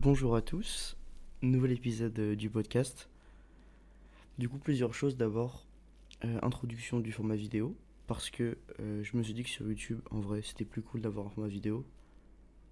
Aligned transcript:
Bonjour 0.00 0.36
à 0.36 0.42
tous, 0.42 0.96
nouvel 1.42 1.72
épisode 1.72 2.16
euh, 2.20 2.36
du 2.36 2.48
podcast. 2.48 3.10
Du 4.38 4.48
coup, 4.48 4.58
plusieurs 4.58 4.94
choses. 4.94 5.16
D'abord, 5.16 5.66
euh, 6.24 6.38
introduction 6.42 7.00
du 7.00 7.10
format 7.10 7.34
vidéo, 7.34 7.76
parce 8.06 8.30
que 8.30 8.58
euh, 8.78 9.02
je 9.02 9.16
me 9.16 9.24
suis 9.24 9.34
dit 9.34 9.42
que 9.42 9.48
sur 9.48 9.66
YouTube, 9.66 9.98
en 10.12 10.20
vrai, 10.20 10.40
c'était 10.42 10.64
plus 10.64 10.82
cool 10.82 11.00
d'avoir 11.00 11.26
un 11.26 11.30
format 11.30 11.48
vidéo. 11.48 11.84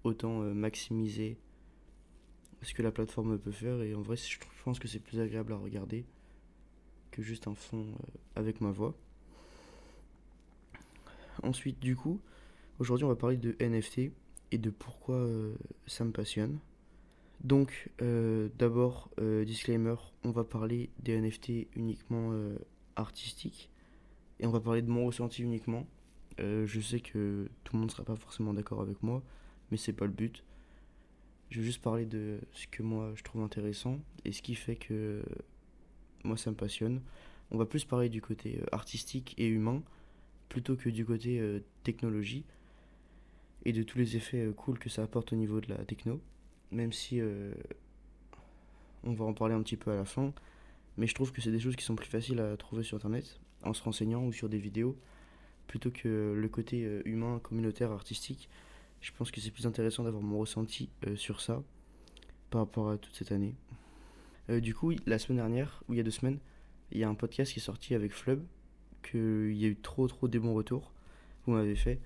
Autant 0.05 0.39
maximiser 0.39 1.37
ce 2.61 2.73
que 2.73 2.81
la 2.81 2.93
plateforme 2.93 3.37
peut 3.37 3.51
faire, 3.51 3.81
et 3.81 3.93
en 3.93 4.01
vrai, 4.01 4.15
je 4.15 4.37
pense 4.63 4.79
que 4.79 4.87
c'est 4.87 4.99
plus 4.99 5.19
agréable 5.19 5.51
à 5.51 5.57
regarder 5.57 6.05
que 7.11 7.21
juste 7.21 7.49
un 7.49 7.55
fond 7.55 7.87
avec 8.35 8.61
ma 8.61 8.71
voix. 8.71 8.95
Ensuite, 11.43 11.81
du 11.81 11.97
coup, 11.97 12.21
aujourd'hui, 12.79 13.03
on 13.03 13.09
va 13.09 13.17
parler 13.17 13.35
de 13.35 13.57
NFT 13.59 14.13
et 14.53 14.57
de 14.57 14.69
pourquoi 14.69 15.27
ça 15.87 16.05
me 16.05 16.11
passionne. 16.13 16.57
Donc, 17.43 17.89
euh, 18.01 18.49
d'abord, 18.57 19.09
euh, 19.19 19.45
disclaimer, 19.45 19.95
on 20.23 20.31
va 20.31 20.43
parler 20.43 20.89
des 20.99 21.19
NFT 21.19 21.67
uniquement 21.75 22.31
euh, 22.31 22.57
artistiques 22.95 23.69
et 24.39 24.47
on 24.47 24.51
va 24.51 24.59
parler 24.59 24.81
de 24.81 24.89
mon 24.89 25.05
ressenti 25.05 25.43
uniquement. 25.43 25.85
je 26.39 26.79
sais 26.81 26.99
que 26.99 27.49
tout 27.63 27.73
le 27.73 27.79
monde 27.79 27.89
ne 27.89 27.91
sera 27.91 28.03
pas 28.03 28.15
forcément 28.15 28.53
d'accord 28.53 28.81
avec 28.81 29.01
moi, 29.03 29.23
mais 29.71 29.77
c'est 29.77 29.93
pas 29.93 30.05
le 30.05 30.11
but. 30.11 30.43
Je 31.49 31.59
vais 31.59 31.65
juste 31.65 31.81
parler 31.81 32.05
de 32.05 32.39
ce 32.51 32.67
que 32.67 32.83
moi 32.83 33.13
je 33.15 33.23
trouve 33.23 33.41
intéressant 33.41 33.99
et 34.25 34.31
ce 34.31 34.41
qui 34.41 34.53
fait 34.53 34.75
que 34.75 35.23
moi 36.23 36.37
ça 36.37 36.51
me 36.51 36.55
passionne. 36.55 37.01
On 37.49 37.57
va 37.57 37.65
plus 37.65 37.85
parler 37.85 38.09
du 38.09 38.21
côté 38.21 38.61
artistique 38.71 39.33
et 39.37 39.47
humain 39.47 39.81
plutôt 40.49 40.75
que 40.75 40.89
du 40.89 41.05
côté 41.05 41.41
technologie 41.83 42.45
et 43.65 43.73
de 43.73 43.81
tous 43.81 43.97
les 43.97 44.15
effets 44.15 44.47
cool 44.55 44.77
que 44.77 44.89
ça 44.89 45.03
apporte 45.03 45.33
au 45.33 45.35
niveau 45.35 45.61
de 45.61 45.69
la 45.69 45.83
techno 45.85 46.21
même 46.71 46.91
si 46.91 47.19
euh, 47.19 47.53
on 49.03 49.13
va 49.13 49.25
en 49.25 49.33
parler 49.33 49.53
un 49.53 49.61
petit 49.61 49.77
peu 49.77 49.91
à 49.91 49.95
la 49.95 50.05
fin. 50.05 50.33
Mais 50.97 51.07
je 51.07 51.13
trouve 51.13 51.31
que 51.31 51.41
c'est 51.41 51.51
des 51.51 51.59
choses 51.59 51.75
qui 51.75 51.85
sont 51.85 51.95
plus 51.95 52.09
faciles 52.09 52.39
à 52.39 52.57
trouver 52.57 52.83
sur 52.83 52.97
Internet, 52.97 53.39
en 53.63 53.73
se 53.73 53.83
renseignant 53.83 54.25
ou 54.25 54.33
sur 54.33 54.49
des 54.49 54.57
vidéos, 54.57 54.97
plutôt 55.67 55.91
que 55.91 56.33
le 56.35 56.49
côté 56.49 56.83
euh, 56.83 57.01
humain, 57.05 57.39
communautaire, 57.43 57.91
artistique. 57.91 58.49
Je 59.01 59.11
pense 59.11 59.29
que 59.29 59.39
c'est 59.39 59.51
plus 59.51 59.67
intéressant 59.67 60.03
d'avoir 60.03 60.23
mon 60.23 60.39
ressenti 60.39 60.89
euh, 61.05 61.15
sur 61.15 61.41
ça 61.41 61.61
par 62.49 62.61
rapport 62.61 62.89
à 62.89 62.97
toute 62.97 63.13
cette 63.15 63.31
année. 63.31 63.55
du 64.49 64.73
coup, 64.73 64.93
la 65.05 65.19
semaine 65.19 65.37
dernière, 65.37 65.83
ou 65.87 65.93
il 65.93 65.97
y 65.97 65.99
a 65.99 66.03
deux 66.03 66.11
semaines, 66.11 66.39
il 66.91 66.97
y 66.97 67.03
a 67.03 67.09
un 67.09 67.13
podcast 67.13 67.51
qui 67.51 67.59
est 67.59 67.61
sorti 67.61 67.93
avec 67.93 68.13
Flub, 68.13 68.41
qu'il 69.03 69.51
y 69.51 69.65
a 69.65 69.67
eu 69.67 69.75
trop 69.75 70.07
trop 70.07 70.29
des 70.29 70.39
bons 70.39 70.53
retours, 70.53 70.93
vous 71.45 71.51
m'avez 71.51 71.75
fait. 71.75 71.99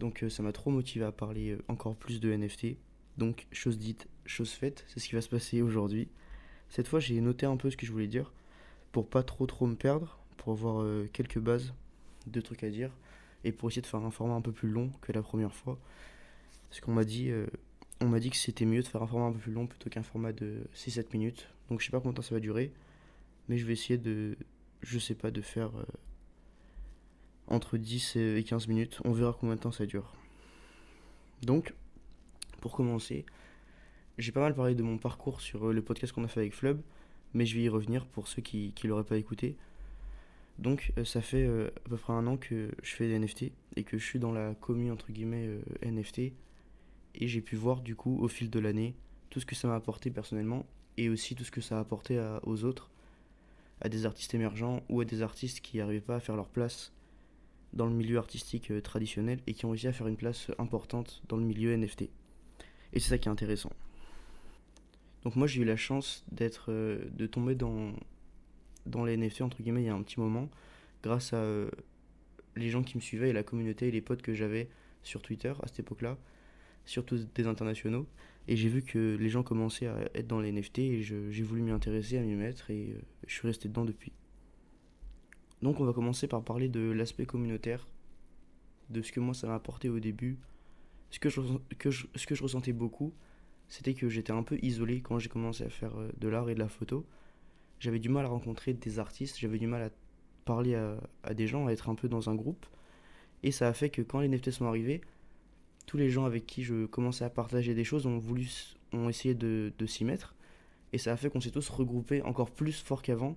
Donc 0.00 0.24
ça 0.28 0.42
m'a 0.42 0.50
trop 0.50 0.72
motivé 0.72 1.04
à 1.04 1.12
parler 1.12 1.56
encore 1.68 1.94
plus 1.94 2.18
de 2.18 2.32
NFT 2.32 2.76
donc, 3.18 3.46
chose 3.52 3.78
dite, 3.78 4.08
chose 4.26 4.50
faite, 4.50 4.84
c'est 4.88 5.00
ce 5.00 5.08
qui 5.08 5.14
va 5.14 5.20
se 5.20 5.28
passer 5.28 5.62
aujourd'hui. 5.62 6.08
Cette 6.68 6.88
fois, 6.88 7.00
j'ai 7.00 7.20
noté 7.20 7.46
un 7.46 7.56
peu 7.56 7.70
ce 7.70 7.76
que 7.76 7.86
je 7.86 7.92
voulais 7.92 8.06
dire 8.06 8.32
pour 8.92 9.08
pas 9.08 9.22
trop 9.22 9.46
trop 9.46 9.66
me 9.66 9.74
perdre, 9.74 10.18
pour 10.36 10.52
avoir 10.52 10.82
euh, 10.82 11.08
quelques 11.12 11.38
bases 11.38 11.74
de 12.26 12.40
trucs 12.40 12.64
à 12.64 12.70
dire 12.70 12.90
et 13.44 13.52
pour 13.52 13.68
essayer 13.68 13.82
de 13.82 13.86
faire 13.86 14.00
un 14.00 14.10
format 14.10 14.34
un 14.34 14.40
peu 14.40 14.52
plus 14.52 14.70
long 14.70 14.90
que 15.00 15.12
la 15.12 15.22
première 15.22 15.54
fois. 15.54 15.78
Parce 16.68 16.80
qu'on 16.80 16.92
m'a 16.92 17.04
dit, 17.04 17.30
euh, 17.30 17.46
on 18.00 18.08
m'a 18.08 18.20
dit 18.20 18.30
que 18.30 18.36
c'était 18.36 18.64
mieux 18.64 18.82
de 18.82 18.86
faire 18.86 19.02
un 19.02 19.06
format 19.06 19.26
un 19.26 19.32
peu 19.32 19.38
plus 19.38 19.52
long 19.52 19.66
plutôt 19.66 19.88
qu'un 19.88 20.02
format 20.02 20.32
de 20.32 20.62
6-7 20.74 21.12
minutes. 21.12 21.48
Donc, 21.68 21.80
je 21.80 21.86
sais 21.86 21.90
pas 21.90 21.98
combien 21.98 22.12
de 22.12 22.16
temps 22.16 22.22
ça 22.22 22.34
va 22.34 22.40
durer, 22.40 22.72
mais 23.48 23.58
je 23.58 23.66
vais 23.66 23.72
essayer 23.72 23.98
de, 23.98 24.36
je 24.82 24.98
sais 24.98 25.14
pas, 25.14 25.30
de 25.30 25.40
faire 25.40 25.70
euh, 25.76 25.84
entre 27.48 27.78
10 27.78 28.16
et 28.16 28.44
15 28.44 28.68
minutes. 28.68 29.00
On 29.04 29.12
verra 29.12 29.36
combien 29.38 29.56
de 29.56 29.60
temps 29.60 29.72
ça 29.72 29.86
dure. 29.86 30.12
Donc, 31.42 31.74
pour 32.60 32.72
commencer, 32.72 33.24
j'ai 34.18 34.32
pas 34.32 34.40
mal 34.40 34.54
parlé 34.54 34.74
de 34.74 34.82
mon 34.82 34.96
parcours 34.96 35.42
sur 35.42 35.68
euh, 35.68 35.72
le 35.74 35.82
podcast 35.82 36.12
qu'on 36.12 36.24
a 36.24 36.28
fait 36.28 36.40
avec 36.40 36.54
Flub, 36.54 36.80
mais 37.34 37.44
je 37.44 37.54
vais 37.54 37.64
y 37.64 37.68
revenir 37.68 38.06
pour 38.06 38.28
ceux 38.28 38.40
qui 38.40 38.72
ne 38.82 38.88
l'auraient 38.88 39.04
pas 39.04 39.18
écouté. 39.18 39.56
Donc 40.58 40.92
euh, 40.96 41.04
ça 41.04 41.20
fait 41.20 41.44
euh, 41.44 41.68
à 41.84 41.88
peu 41.90 41.98
près 41.98 42.14
un 42.14 42.26
an 42.26 42.38
que 42.38 42.70
je 42.82 42.94
fais 42.94 43.08
des 43.08 43.18
NFT 43.18 43.52
et 43.76 43.84
que 43.84 43.98
je 43.98 44.04
suis 44.04 44.18
dans 44.18 44.32
la 44.32 44.54
commune 44.54 44.90
entre 44.90 45.12
guillemets 45.12 45.58
NFT 45.82 46.18
et 46.18 47.28
j'ai 47.28 47.42
pu 47.42 47.56
voir 47.56 47.82
du 47.82 47.94
coup 47.94 48.18
au 48.22 48.28
fil 48.28 48.48
de 48.48 48.58
l'année 48.58 48.94
tout 49.28 49.38
ce 49.38 49.44
que 49.44 49.54
ça 49.54 49.68
m'a 49.68 49.74
apporté 49.74 50.10
personnellement 50.10 50.64
et 50.96 51.10
aussi 51.10 51.34
tout 51.34 51.44
ce 51.44 51.50
que 51.50 51.60
ça 51.60 51.76
a 51.76 51.80
apporté 51.80 52.18
aux 52.44 52.64
autres, 52.64 52.90
à 53.82 53.90
des 53.90 54.06
artistes 54.06 54.32
émergents 54.32 54.82
ou 54.88 55.02
à 55.02 55.04
des 55.04 55.20
artistes 55.20 55.60
qui 55.60 55.76
n'arrivaient 55.76 56.00
pas 56.00 56.16
à 56.16 56.20
faire 56.20 56.36
leur 56.36 56.48
place 56.48 56.94
dans 57.74 57.84
le 57.84 57.92
milieu 57.92 58.16
artistique 58.16 58.72
traditionnel 58.82 59.40
et 59.46 59.52
qui 59.52 59.66
ont 59.66 59.70
réussi 59.70 59.88
à 59.88 59.92
faire 59.92 60.06
une 60.06 60.16
place 60.16 60.50
importante 60.58 61.22
dans 61.28 61.36
le 61.36 61.44
milieu 61.44 61.76
NFT. 61.76 62.08
Et 62.96 62.98
c'est 62.98 63.10
ça 63.10 63.18
qui 63.18 63.28
est 63.28 63.30
intéressant. 63.30 63.70
Donc 65.22 65.36
moi 65.36 65.46
j'ai 65.46 65.60
eu 65.60 65.66
la 65.66 65.76
chance 65.76 66.24
d'être, 66.32 66.72
euh, 66.72 67.04
de 67.12 67.26
tomber 67.26 67.54
dans, 67.54 67.92
dans 68.86 69.04
les 69.04 69.18
NFT 69.18 69.42
entre 69.42 69.62
guillemets 69.62 69.82
il 69.82 69.86
y 69.86 69.90
a 69.90 69.94
un 69.94 70.02
petit 70.02 70.18
moment, 70.18 70.48
grâce 71.02 71.34
à 71.34 71.36
euh, 71.36 71.68
les 72.56 72.70
gens 72.70 72.82
qui 72.82 72.96
me 72.96 73.02
suivaient 73.02 73.28
et 73.28 73.32
la 73.34 73.42
communauté 73.42 73.88
et 73.88 73.90
les 73.90 74.00
potes 74.00 74.22
que 74.22 74.32
j'avais 74.32 74.70
sur 75.02 75.20
Twitter 75.20 75.52
à 75.62 75.66
cette 75.66 75.80
époque-là, 75.80 76.16
surtout 76.86 77.18
des 77.34 77.46
internationaux. 77.46 78.06
Et 78.48 78.56
j'ai 78.56 78.70
vu 78.70 78.80
que 78.80 79.18
les 79.20 79.28
gens 79.28 79.42
commençaient 79.42 79.88
à 79.88 79.98
être 80.14 80.26
dans 80.26 80.40
les 80.40 80.50
NFT 80.50 80.78
et 80.78 81.02
j'ai 81.02 81.42
voulu 81.42 81.60
m'y 81.60 81.72
intéresser, 81.72 82.16
à 82.16 82.22
m'y 82.22 82.34
mettre 82.34 82.70
et 82.70 82.94
euh, 82.94 83.00
je 83.26 83.34
suis 83.34 83.46
resté 83.46 83.68
dedans 83.68 83.84
depuis. 83.84 84.12
Donc 85.60 85.80
on 85.80 85.84
va 85.84 85.92
commencer 85.92 86.28
par 86.28 86.42
parler 86.42 86.70
de 86.70 86.80
l'aspect 86.92 87.26
communautaire, 87.26 87.86
de 88.88 89.02
ce 89.02 89.12
que 89.12 89.20
moi 89.20 89.34
ça 89.34 89.48
m'a 89.48 89.54
apporté 89.54 89.90
au 89.90 90.00
début, 90.00 90.38
ce 91.10 91.18
que 91.18 91.28
je, 91.28 91.40
que 91.78 91.90
ce 91.90 92.26
que 92.26 92.34
je 92.34 92.42
ressentais 92.42 92.72
beaucoup, 92.72 93.12
c'était 93.68 93.94
que 93.94 94.08
j'étais 94.08 94.32
un 94.32 94.42
peu 94.42 94.58
isolé 94.62 95.00
quand 95.00 95.18
j'ai 95.18 95.28
commencé 95.28 95.64
à 95.64 95.70
faire 95.70 95.96
euh, 95.98 96.10
de 96.18 96.28
l'art 96.28 96.48
et 96.50 96.54
de 96.54 96.58
la 96.58 96.68
photo. 96.68 97.06
J'avais 97.80 97.98
du 97.98 98.08
mal 98.08 98.24
à 98.24 98.28
rencontrer 98.28 98.72
des 98.72 98.98
artistes, 98.98 99.38
j'avais 99.38 99.58
du 99.58 99.66
mal 99.66 99.82
à 99.82 99.90
parler 100.44 100.76
à, 101.24 101.34
des 101.34 101.46
gens, 101.46 101.66
à 101.66 101.72
être 101.72 101.90
un 101.90 101.94
peu 101.94 102.08
dans 102.08 102.30
un 102.30 102.34
groupe. 102.34 102.64
Et 103.42 103.50
ça 103.50 103.68
a 103.68 103.72
fait 103.74 103.90
que 103.90 104.00
quand 104.00 104.20
les 104.20 104.28
NFT 104.28 104.50
sont 104.50 104.66
arrivés, 104.66 105.02
tous 105.84 105.98
les 105.98 106.08
gens 106.08 106.24
avec 106.24 106.46
qui 106.46 106.62
je 106.62 106.86
commençais 106.86 107.24
à 107.24 107.30
partager 107.30 107.74
des 107.74 107.84
choses 107.84 108.06
ont 108.06 108.18
voulu, 108.18 108.48
ont 108.92 109.08
essayé 109.08 109.34
de, 109.34 109.72
de 109.76 109.86
s'y 109.86 110.04
mettre. 110.04 110.34
Et 110.92 110.98
ça 110.98 111.12
a 111.12 111.16
fait 111.16 111.28
qu'on 111.28 111.40
s'est 111.40 111.50
tous 111.50 111.68
regroupés 111.68 112.22
encore 112.22 112.50
plus 112.50 112.80
fort 112.80 113.02
qu'avant, 113.02 113.36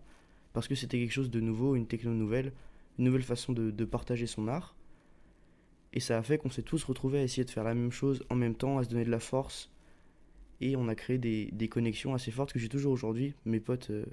parce 0.53 0.67
que 0.67 0.75
c'était 0.75 0.99
quelque 0.99 1.11
chose 1.11 1.31
de 1.31 1.39
nouveau, 1.39 1.75
une 1.75 1.87
techno 1.87 2.13
nouvelle, 2.13 2.53
une 2.97 3.05
nouvelle 3.05 3.23
façon 3.23 3.51
de, 3.51 3.71
de 3.71 3.85
partager 3.85 4.27
son 4.27 4.47
art. 4.47 4.75
Et 5.93 5.99
ça 5.99 6.17
a 6.17 6.23
fait 6.23 6.37
qu'on 6.37 6.49
s'est 6.49 6.61
tous 6.61 6.83
retrouvés 6.83 7.19
à 7.19 7.23
essayer 7.23 7.43
de 7.43 7.49
faire 7.49 7.63
la 7.63 7.73
même 7.73 7.91
chose 7.91 8.23
en 8.29 8.35
même 8.35 8.55
temps, 8.55 8.77
à 8.77 8.83
se 8.83 8.89
donner 8.89 9.05
de 9.05 9.09
la 9.09 9.19
force. 9.19 9.71
Et 10.61 10.75
on 10.75 10.87
a 10.87 10.95
créé 10.95 11.17
des, 11.17 11.49
des 11.51 11.67
connexions 11.67 12.13
assez 12.13 12.31
fortes 12.31 12.53
que 12.53 12.59
j'ai 12.59 12.69
toujours 12.69 12.91
aujourd'hui. 12.91 13.33
Mes 13.45 13.59
potes 13.59 13.89
euh, 13.89 14.05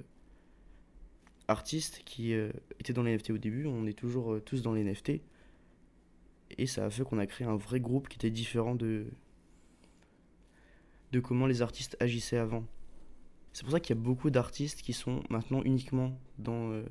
artistes 1.47 2.01
qui 2.05 2.33
euh, 2.33 2.51
étaient 2.79 2.93
dans 2.93 3.03
les 3.03 3.15
NFT 3.15 3.31
au 3.31 3.37
début, 3.37 3.65
on 3.65 3.85
est 3.85 3.97
toujours 3.97 4.33
euh, 4.33 4.39
tous 4.39 4.61
dans 4.61 4.73
les 4.73 4.83
NFT. 4.83 5.21
Et 6.57 6.65
ça 6.65 6.85
a 6.85 6.89
fait 6.89 7.03
qu'on 7.03 7.19
a 7.19 7.27
créé 7.27 7.45
un 7.45 7.57
vrai 7.57 7.79
groupe 7.79 8.07
qui 8.07 8.15
était 8.15 8.31
différent 8.31 8.73
de, 8.73 9.05
de 11.11 11.19
comment 11.19 11.45
les 11.45 11.61
artistes 11.61 11.97
agissaient 11.99 12.37
avant. 12.37 12.65
C'est 13.53 13.63
pour 13.63 13.71
ça 13.71 13.79
qu'il 13.79 13.95
y 13.95 13.99
a 13.99 14.01
beaucoup 14.01 14.29
d'artistes 14.29 14.81
qui 14.81 14.93
sont 14.93 15.21
maintenant 15.29 15.61
uniquement 15.63 16.17
dans, 16.37 16.83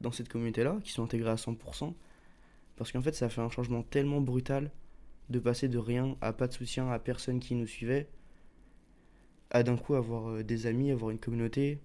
dans 0.00 0.12
cette 0.12 0.28
communauté-là, 0.28 0.78
qui 0.82 0.92
sont 0.92 1.02
intégrés 1.02 1.30
à 1.30 1.34
100%. 1.34 1.94
Parce 2.80 2.92
qu'en 2.92 3.02
fait, 3.02 3.14
ça 3.14 3.28
fait 3.28 3.42
un 3.42 3.50
changement 3.50 3.82
tellement 3.82 4.22
brutal 4.22 4.70
de 5.28 5.38
passer 5.38 5.68
de 5.68 5.76
rien 5.76 6.16
à 6.22 6.32
pas 6.32 6.48
de 6.48 6.54
soutien, 6.54 6.90
à 6.90 6.98
personne 6.98 7.38
qui 7.38 7.54
nous 7.54 7.66
suivait, 7.66 8.08
à 9.50 9.62
d'un 9.62 9.76
coup 9.76 9.96
avoir 9.96 10.30
euh, 10.30 10.42
des 10.42 10.66
amis, 10.66 10.90
avoir 10.90 11.10
une 11.10 11.18
communauté, 11.18 11.78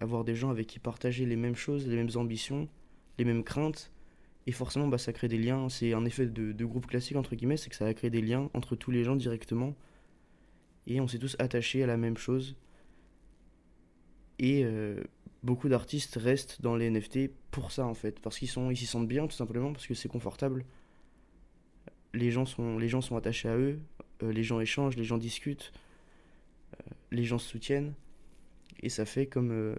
avoir 0.00 0.22
des 0.22 0.34
gens 0.34 0.50
avec 0.50 0.66
qui 0.66 0.78
partager 0.80 1.24
les 1.24 1.36
mêmes 1.36 1.56
choses, 1.56 1.88
les 1.88 1.96
mêmes 1.96 2.10
ambitions, 2.16 2.68
les 3.16 3.24
mêmes 3.24 3.42
craintes. 3.42 3.90
Et 4.46 4.52
forcément, 4.52 4.86
bah, 4.86 4.98
ça 4.98 5.14
crée 5.14 5.28
des 5.28 5.38
liens. 5.38 5.70
C'est 5.70 5.94
un 5.94 6.04
effet 6.04 6.26
de, 6.26 6.64
groupe 6.66 6.88
classique, 6.88 7.16
entre 7.16 7.36
guillemets, 7.36 7.56
c'est 7.56 7.70
que 7.70 7.76
ça 7.76 7.86
a 7.86 7.94
créé 7.94 8.10
des 8.10 8.20
liens 8.20 8.50
entre 8.52 8.76
tous 8.76 8.90
les 8.90 9.02
gens 9.02 9.16
directement. 9.16 9.74
Et 10.86 11.00
on 11.00 11.08
s'est 11.08 11.18
tous 11.18 11.36
attachés 11.38 11.82
à 11.82 11.86
la 11.86 11.96
même 11.96 12.18
chose. 12.18 12.54
Et 14.38 14.62
euh, 14.62 15.02
beaucoup 15.44 15.68
d'artistes 15.68 16.16
restent 16.16 16.62
dans 16.62 16.74
les 16.74 16.90
NFT 16.90 17.30
pour 17.50 17.70
ça 17.70 17.86
en 17.86 17.94
fait, 17.94 18.18
parce 18.18 18.38
qu'ils 18.38 18.48
sont, 18.48 18.70
ils 18.70 18.76
s'y 18.76 18.86
sentent 18.86 19.06
bien 19.06 19.26
tout 19.26 19.36
simplement, 19.36 19.72
parce 19.72 19.86
que 19.86 19.94
c'est 19.94 20.08
confortable. 20.08 20.64
Les 22.14 22.30
gens 22.30 22.46
sont, 22.46 22.78
les 22.78 22.88
gens 22.88 23.02
sont 23.02 23.16
attachés 23.16 23.48
à 23.48 23.56
eux, 23.56 23.78
euh, 24.22 24.32
les 24.32 24.42
gens 24.42 24.58
échangent, 24.60 24.96
les 24.96 25.04
gens 25.04 25.18
discutent, 25.18 25.72
euh, 26.74 26.90
les 27.10 27.24
gens 27.24 27.38
se 27.38 27.48
soutiennent, 27.48 27.92
et 28.80 28.88
ça 28.88 29.04
fait 29.04 29.26
comme 29.26 29.52
euh, 29.52 29.74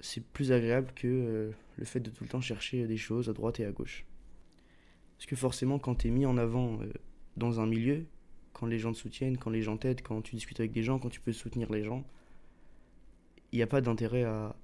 c'est 0.00 0.24
plus 0.24 0.52
agréable 0.52 0.90
que 0.96 1.52
le 1.76 1.84
fait 1.84 2.00
de 2.00 2.10
tout 2.10 2.24
le 2.24 2.30
temps 2.30 2.40
chercher 2.40 2.86
des 2.86 2.96
choses 2.96 3.28
à 3.28 3.32
droite 3.34 3.60
et 3.60 3.66
à 3.66 3.70
gauche. 3.70 4.04
Parce 5.18 5.26
que 5.26 5.36
forcément, 5.36 5.78
quand 5.78 5.96
tu 5.96 6.08
es 6.08 6.10
mis 6.10 6.26
en 6.26 6.36
avant 6.36 6.80
dans 7.36 7.60
un 7.60 7.66
milieu, 7.66 8.06
quand 8.52 8.66
les 8.66 8.80
gens 8.80 8.92
te 8.92 8.98
soutiennent, 8.98 9.38
quand 9.38 9.50
les 9.50 9.62
gens 9.62 9.76
t'aident, 9.76 10.02
quand 10.02 10.20
tu 10.22 10.34
discutes 10.34 10.58
avec 10.58 10.72
des 10.72 10.82
gens, 10.82 10.98
quand 10.98 11.08
tu 11.08 11.20
peux 11.20 11.32
soutenir 11.32 11.70
les 11.70 11.84
gens, 11.84 12.04
il 13.52 13.56
n'y 13.56 13.62
a 13.62 13.66
pas 13.66 13.80
d'intérêt 13.80 14.24
à, 14.24 14.56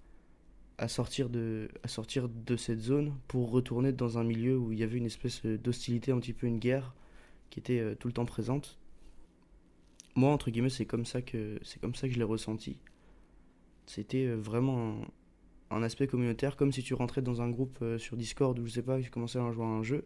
à, 0.78 0.88
sortir 0.88 1.28
de, 1.28 1.68
à 1.82 1.88
sortir 1.88 2.28
de 2.28 2.56
cette 2.56 2.80
zone 2.80 3.14
pour 3.28 3.50
retourner 3.50 3.92
dans 3.92 4.18
un 4.18 4.24
milieu 4.24 4.56
où 4.56 4.72
il 4.72 4.78
y 4.78 4.82
avait 4.82 4.96
une 4.96 5.06
espèce 5.06 5.44
d'hostilité, 5.44 6.12
un 6.12 6.18
petit 6.18 6.32
peu 6.32 6.46
une 6.46 6.58
guerre 6.58 6.94
qui 7.50 7.60
était 7.60 7.80
euh, 7.80 7.94
tout 7.94 8.08
le 8.08 8.14
temps 8.14 8.24
présente. 8.24 8.78
moi, 10.14 10.30
entre 10.30 10.50
guillemets, 10.50 10.70
c'est 10.70 10.86
comme 10.86 11.04
ça 11.04 11.22
que 11.22 11.58
c'est 11.62 11.80
comme 11.80 11.94
ça 11.94 12.08
que 12.08 12.14
je 12.14 12.18
l'ai 12.18 12.24
ressenti. 12.24 12.78
C'était 13.86 14.26
euh, 14.26 14.36
vraiment 14.36 14.96
un, 15.70 15.82
aspect 15.82 16.06
communautaire, 16.06 16.56
comme 16.56 16.72
si 16.72 16.82
tu 16.82 16.94
rentrais 16.94 17.22
dans 17.22 17.42
un 17.42 17.50
groupe 17.50 17.78
euh, 17.82 17.98
sur 17.98 18.16
Discord 18.16 18.58
ou 18.58 18.66
je 18.66 18.72
sais 18.72 18.82
pas, 18.82 19.00
tu 19.00 19.10
commençais 19.10 19.38
à 19.38 19.50
jouer 19.52 19.64
à 19.64 19.68
un 19.68 19.82
jeu 19.82 20.04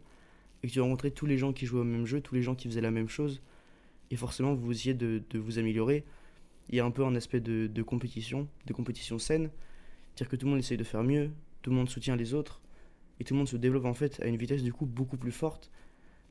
et 0.62 0.69
que 0.69 0.73
tu 0.73 0.81
rencontrais 0.81 1.11
tous 1.11 1.26
les 1.26 1.38
gens 1.38 1.52
qui 1.52 1.67
jouaient 1.67 1.81
au 1.81 1.85
même 1.85 2.06
jeu, 2.06 2.20
tous 2.20 2.35
les 2.35 2.43
gens 2.43 2.55
qui 2.55 2.69
faisaient 2.69 2.81
la 2.81 2.93
même 2.93 3.08
chose, 3.08 3.43
et 4.12 4.17
forcément 4.17 4.55
vous 4.55 4.70
essayez 4.70 4.94
de, 4.94 5.23
de 5.31 5.38
vous 5.38 5.58
améliorer. 5.58 6.05
Il 6.69 6.76
y 6.76 6.81
a 6.81 6.85
un 6.85 6.91
peu 6.91 7.05
un 7.05 7.14
aspect 7.14 7.41
de, 7.41 7.82
compétition, 7.82 8.49
de 8.67 8.73
compétition 8.73 9.19
saine, 9.19 9.50
c'est-à-dire 10.14 10.31
que 10.31 10.37
tout 10.37 10.47
le 10.47 10.53
monde 10.53 10.61
essaye 10.61 10.76
de 10.76 10.85
faire 10.85 11.03
mieux, 11.03 11.31
tout 11.62 11.70
le 11.70 11.76
monde 11.76 11.88
soutient 11.88 12.17
les 12.17 12.35
autres, 12.35 12.61
et 13.20 13.25
tout 13.25 13.35
le 13.35 13.38
monde 13.38 13.49
se 13.49 13.56
développe 13.56 13.85
en 13.85 13.94
fait 13.94 14.20
à 14.23 14.26
une 14.26 14.37
vitesse 14.37 14.62
du 14.62 14.73
coup 14.73 14.87
beaucoup 14.87 15.17
plus 15.17 15.32
forte, 15.32 15.70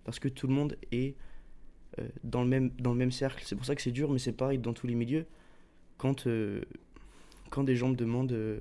parce 0.04 0.20
que 0.20 0.28
tout 0.28 0.48
le 0.48 0.54
monde 0.54 0.76
est 0.92 1.16
euh, 2.00 2.08
dans, 2.24 2.42
le 2.42 2.48
même, 2.48 2.72
dans 2.80 2.92
le 2.92 2.98
même 2.98 3.12
cercle. 3.12 3.44
C'est 3.46 3.56
pour 3.56 3.66
ça 3.66 3.76
que 3.76 3.82
c'est 3.82 3.92
dur, 3.92 4.12
mais 4.12 4.20
c'est 4.20 4.32
pareil 4.32 4.58
dans 4.58 4.74
tous 4.74 4.88
les 4.88 4.96
milieux. 4.96 5.26
Quand, 5.98 6.28
euh, 6.28 6.62
quand 7.50 7.64
des 7.64 7.76
gens 7.76 7.90
me 7.90 7.96
demandent, 7.96 8.32
euh, 8.32 8.60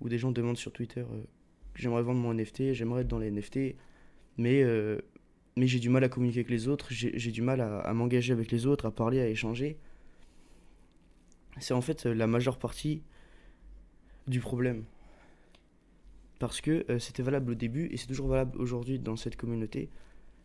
ou 0.00 0.08
des 0.08 0.18
gens 0.18 0.32
demandent 0.32 0.58
sur 0.58 0.72
Twitter, 0.72 1.04
j'aimerais 1.74 2.02
vendre 2.02 2.20
mon 2.20 2.34
NFT, 2.34 2.74
j'aimerais 2.74 3.02
être 3.02 3.08
dans 3.08 3.18
les 3.18 3.30
NFT, 3.30 3.74
mais, 4.36 4.62
mais 5.56 5.66
j'ai 5.66 5.78
du 5.78 5.88
mal 5.88 6.04
à 6.04 6.10
communiquer 6.10 6.40
avec 6.40 6.50
les 6.50 6.68
autres, 6.68 6.88
j'ai 6.90 7.32
du 7.32 7.40
mal 7.40 7.62
à 7.62 7.94
m'engager 7.94 8.34
avec 8.34 8.52
les 8.52 8.66
autres, 8.66 8.84
à 8.84 8.90
parler, 8.90 9.20
à 9.20 9.28
échanger. 9.28 9.78
C'est 11.58 11.74
en 11.74 11.80
fait 11.80 12.04
la 12.04 12.26
majeure 12.26 12.58
partie 12.58 13.02
du 14.26 14.40
problème. 14.40 14.84
Parce 16.38 16.60
que 16.60 16.84
c'était 16.98 17.22
valable 17.22 17.52
au 17.52 17.54
début 17.54 17.86
et 17.86 17.96
c'est 17.96 18.06
toujours 18.06 18.28
valable 18.28 18.60
aujourd'hui 18.60 18.98
dans 18.98 19.16
cette 19.16 19.36
communauté 19.36 19.88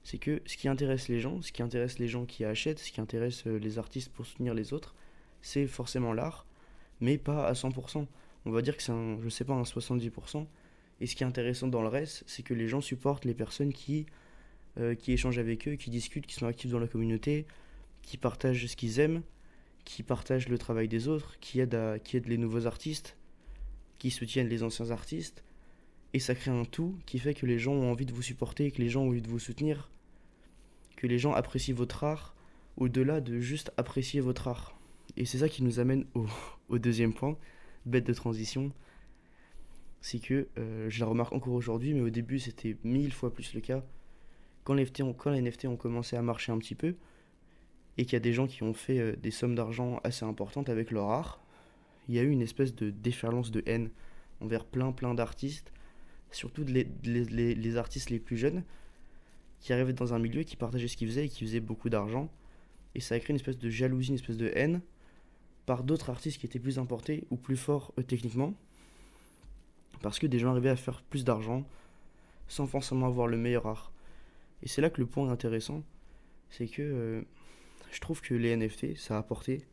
c'est 0.03 0.17
que 0.17 0.41
ce 0.45 0.57
qui 0.57 0.67
intéresse 0.67 1.07
les 1.07 1.19
gens, 1.19 1.41
ce 1.41 1.51
qui 1.51 1.61
intéresse 1.61 1.99
les 1.99 2.07
gens 2.07 2.25
qui 2.25 2.43
achètent, 2.43 2.79
ce 2.79 2.91
qui 2.91 3.01
intéresse 3.01 3.45
euh, 3.47 3.57
les 3.57 3.77
artistes 3.77 4.11
pour 4.11 4.25
soutenir 4.25 4.53
les 4.53 4.73
autres, 4.73 4.95
c'est 5.41 5.67
forcément 5.67 6.13
l'art, 6.13 6.45
mais 6.99 7.17
pas 7.17 7.45
à 7.45 7.53
100%. 7.53 8.07
On 8.45 8.51
va 8.51 8.61
dire 8.61 8.75
que 8.75 8.83
c'est 8.83 8.91
un, 8.91 9.19
je 9.21 9.29
sais 9.29 9.45
pas, 9.45 9.53
un 9.53 9.63
70%. 9.63 10.47
Et 10.99 11.07
ce 11.07 11.15
qui 11.15 11.23
est 11.23 11.27
intéressant 11.27 11.67
dans 11.67 11.81
le 11.81 11.87
reste, 11.87 12.23
c'est 12.27 12.43
que 12.43 12.53
les 12.53 12.67
gens 12.67 12.81
supportent 12.81 13.25
les 13.25 13.33
personnes 13.33 13.73
qui, 13.73 14.05
euh, 14.79 14.95
qui 14.95 15.13
échangent 15.13 15.39
avec 15.39 15.67
eux, 15.67 15.75
qui 15.75 15.89
discutent, 15.89 16.25
qui 16.25 16.35
sont 16.35 16.47
actifs 16.47 16.71
dans 16.71 16.79
la 16.79 16.87
communauté, 16.87 17.45
qui 18.01 18.17
partagent 18.17 18.65
ce 18.65 18.75
qu'ils 18.75 18.99
aiment, 18.99 19.21
qui 19.85 20.03
partagent 20.03 20.49
le 20.49 20.57
travail 20.57 20.87
des 20.87 21.07
autres, 21.07 21.37
qui 21.39 21.59
aident, 21.59 21.99
qui 22.03 22.17
aident 22.17 22.27
les 22.27 22.37
nouveaux 22.37 22.67
artistes, 22.67 23.17
qui 23.99 24.11
soutiennent 24.11 24.49
les 24.49 24.63
anciens 24.63 24.91
artistes, 24.91 25.43
et 26.13 26.19
ça 26.19 26.35
crée 26.35 26.51
un 26.51 26.65
tout 26.65 26.97
qui 27.05 27.19
fait 27.19 27.33
que 27.33 27.45
les 27.45 27.59
gens 27.59 27.73
ont 27.73 27.91
envie 27.91 28.05
de 28.05 28.13
vous 28.13 28.21
supporter, 28.21 28.71
que 28.71 28.81
les 28.81 28.89
gens 28.89 29.03
ont 29.03 29.09
envie 29.09 29.21
de 29.21 29.29
vous 29.29 29.39
soutenir, 29.39 29.89
que 30.97 31.07
les 31.07 31.17
gens 31.17 31.33
apprécient 31.33 31.73
votre 31.73 32.03
art, 32.03 32.35
au-delà 32.77 33.21
de 33.21 33.39
juste 33.39 33.71
apprécier 33.77 34.19
votre 34.19 34.47
art. 34.47 34.77
Et 35.17 35.25
c'est 35.25 35.39
ça 35.39 35.49
qui 35.49 35.63
nous 35.63 35.79
amène 35.79 36.05
au, 36.69 36.77
deuxième 36.77 37.13
point, 37.13 37.37
bête 37.85 38.05
de 38.05 38.13
transition. 38.13 38.71
C'est 40.01 40.19
que, 40.19 40.47
euh, 40.57 40.89
je 40.89 40.99
la 40.99 41.05
remarque 41.05 41.33
encore 41.33 41.53
aujourd'hui, 41.53 41.93
mais 41.93 42.01
au 42.01 42.09
début 42.09 42.39
c'était 42.39 42.77
mille 42.83 43.13
fois 43.13 43.33
plus 43.33 43.53
le 43.53 43.61
cas. 43.61 43.83
Quand 44.63 44.73
les 44.73 44.85
NFT 44.85 45.65
ont 45.65 45.75
commencé 45.75 46.15
à 46.15 46.21
marcher 46.21 46.51
un 46.51 46.57
petit 46.57 46.75
peu, 46.75 46.95
et 48.01 48.05
qu'il 48.05 48.13
y 48.13 48.15
a 48.15 48.19
des 48.19 48.33
gens 48.33 48.47
qui 48.47 48.63
ont 48.63 48.73
fait 48.73 48.99
euh, 48.99 49.15
des 49.15 49.29
sommes 49.29 49.53
d'argent 49.53 49.99
assez 50.03 50.25
importantes 50.25 50.69
avec 50.69 50.89
leur 50.89 51.09
art, 51.09 51.39
il 52.09 52.15
y 52.15 52.19
a 52.19 52.23
eu 52.23 52.29
une 52.29 52.41
espèce 52.41 52.73
de 52.73 52.89
déferlance 52.89 53.51
de 53.51 53.61
haine 53.67 53.91
envers 54.41 54.65
plein 54.65 54.91
plein 54.91 55.13
d'artistes 55.13 55.71
surtout 56.31 56.63
les, 56.63 56.87
les, 57.03 57.55
les, 57.55 57.77
artistes 57.77 58.09
les 58.09 58.19
plus 58.19 58.37
jeunes, 58.37 58.63
qui 59.59 59.73
arrivaient 59.73 59.93
dans 59.93 60.13
un 60.13 60.19
milieu, 60.19 60.43
qui 60.43 60.55
partageaient 60.55 60.87
ce 60.87 60.97
qu'ils 60.97 61.09
faisaient 61.09 61.25
et 61.25 61.29
qui 61.29 61.45
faisaient 61.45 61.59
beaucoup 61.59 61.89
d'argent. 61.89 62.29
Et 62.95 62.99
ça 62.99 63.15
a 63.15 63.19
créé 63.19 63.31
une 63.31 63.35
espèce 63.35 63.57
de 63.57 63.69
jalousie, 63.69 64.09
une 64.09 64.15
espèce 64.15 64.37
de 64.37 64.51
haine 64.55 64.81
par 65.65 65.83
d'autres 65.83 66.09
artistes 66.09 66.39
qui 66.39 66.45
étaient 66.45 66.59
plus 66.59 66.79
importés 66.79 67.25
ou 67.29 67.37
plus 67.37 67.57
forts 67.57 67.93
euh, 67.99 68.03
techniquement. 68.03 68.53
Parce 70.01 70.19
que 70.19 70.25
des 70.25 70.39
gens 70.39 70.51
arrivaient 70.51 70.69
à 70.69 70.75
faire 70.75 71.01
plus 71.03 71.23
d'argent 71.23 71.63
sans 72.47 72.65
forcément 72.65 73.05
avoir 73.05 73.27
le 73.27 73.37
meilleur 73.37 73.67
art. 73.67 73.91
Et 74.63 74.67
c'est 74.67 74.81
là 74.81 74.89
que 74.89 74.99
le 74.99 75.07
point 75.07 75.27
est 75.27 75.31
intéressant, 75.31 75.83
c'est 76.49 76.67
que 76.67 76.81
euh, 76.81 77.21
je 77.91 77.99
trouve 77.99 78.21
que 78.21 78.33
les 78.33 78.55
NFT, 78.55 78.97
ça 78.97 79.15
a 79.15 79.19
apporté, 79.19 79.65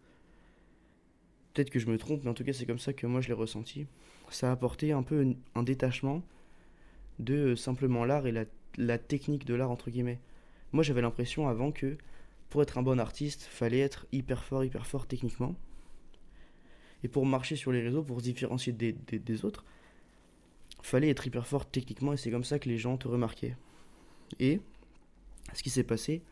peut-être 1.55 1.71
que 1.71 1.79
je 1.79 1.87
me 1.87 1.99
trompe, 1.99 2.25
mais 2.25 2.31
en 2.31 2.35
tout 2.35 2.45
cas 2.45 2.53
c'est 2.53 2.67
comme 2.67 2.79
ça 2.79 2.93
que 2.93 3.07
moi 3.07 3.21
je 3.21 3.29
l'ai 3.29 3.35
ressenti, 3.35 3.87
ça 4.31 4.49
a 4.49 4.53
apporté 4.53 4.93
un 4.93 5.03
peu 5.03 5.35
un 5.55 5.63
détachement 5.63 6.23
de 7.19 7.35
euh, 7.35 7.57
simplement 7.57 8.05
l'art 8.05 8.27
et 8.27 8.33
la, 8.77 8.99
technique 8.99 9.45
de 9.45 9.55
l'art, 9.55 9.71
entre 9.71 9.91
guillemets. 9.91 10.21
Moi, 10.73 10.85
j'avais 10.85 11.03
l'impression 11.03 11.49
avant 11.49 11.73
que 11.73 11.97
pour 12.51 12.63
être 12.63 12.79
un 12.79 12.83
bon 12.83 13.01
artiste, 13.01 13.43
fallait 13.43 13.81
être 13.81 14.07
hyper 14.13 14.45
fort, 14.45 14.65
hyper 14.65 14.87
fort 14.87 15.07
techniquement. 15.07 15.55
Et 17.03 17.09
pour 17.09 17.27
marcher 17.27 17.57
sur 17.57 17.73
les 17.73 17.83
réseaux, 17.83 18.03
pour 18.03 18.21
se 18.21 18.25
différencier 18.25 18.73
des, 18.73 18.93
des, 18.93 19.45
autres, 19.45 19.65
fallait 20.83 21.11
être 21.11 21.27
hyper 21.27 21.47
fort 21.47 21.69
techniquement 21.69 22.13
et 22.13 22.17
c'est 22.17 22.31
comme 22.31 22.45
ça 22.45 22.59
que 22.59 22.69
les 22.69 22.79
gens 22.79 22.97
te 22.97 23.09
remarquaient. 23.09 23.57
Et 24.41 24.61
ce 25.55 25.63
qui 25.63 25.71
s'est 25.71 25.85
passé, 25.85 26.23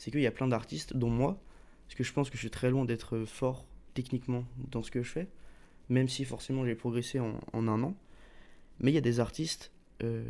c'est 0.00 0.10
qu'il 0.10 0.22
y 0.22 0.26
a 0.26 0.30
plein 0.30 0.48
d'artistes, 0.48 0.96
dont 0.96 1.10
moi, 1.10 1.38
parce 1.86 1.94
que 1.94 2.04
je 2.04 2.12
pense 2.14 2.30
que 2.30 2.36
je 2.36 2.40
suis 2.40 2.50
très 2.50 2.70
loin 2.70 2.86
d'être 2.86 3.26
fort 3.26 3.66
techniquement 3.92 4.46
dans 4.70 4.82
ce 4.82 4.90
que 4.90 5.02
je 5.02 5.10
fais, 5.10 5.28
même 5.90 6.08
si 6.08 6.24
forcément 6.24 6.64
j'ai 6.64 6.74
progressé 6.74 7.20
en, 7.20 7.38
un 7.52 7.82
an. 7.82 7.94
Mais 8.78 8.92
il 8.92 8.94
y 8.94 8.98
a 8.98 9.02
des 9.02 9.20
artistes 9.20 9.72
euh, 10.02 10.24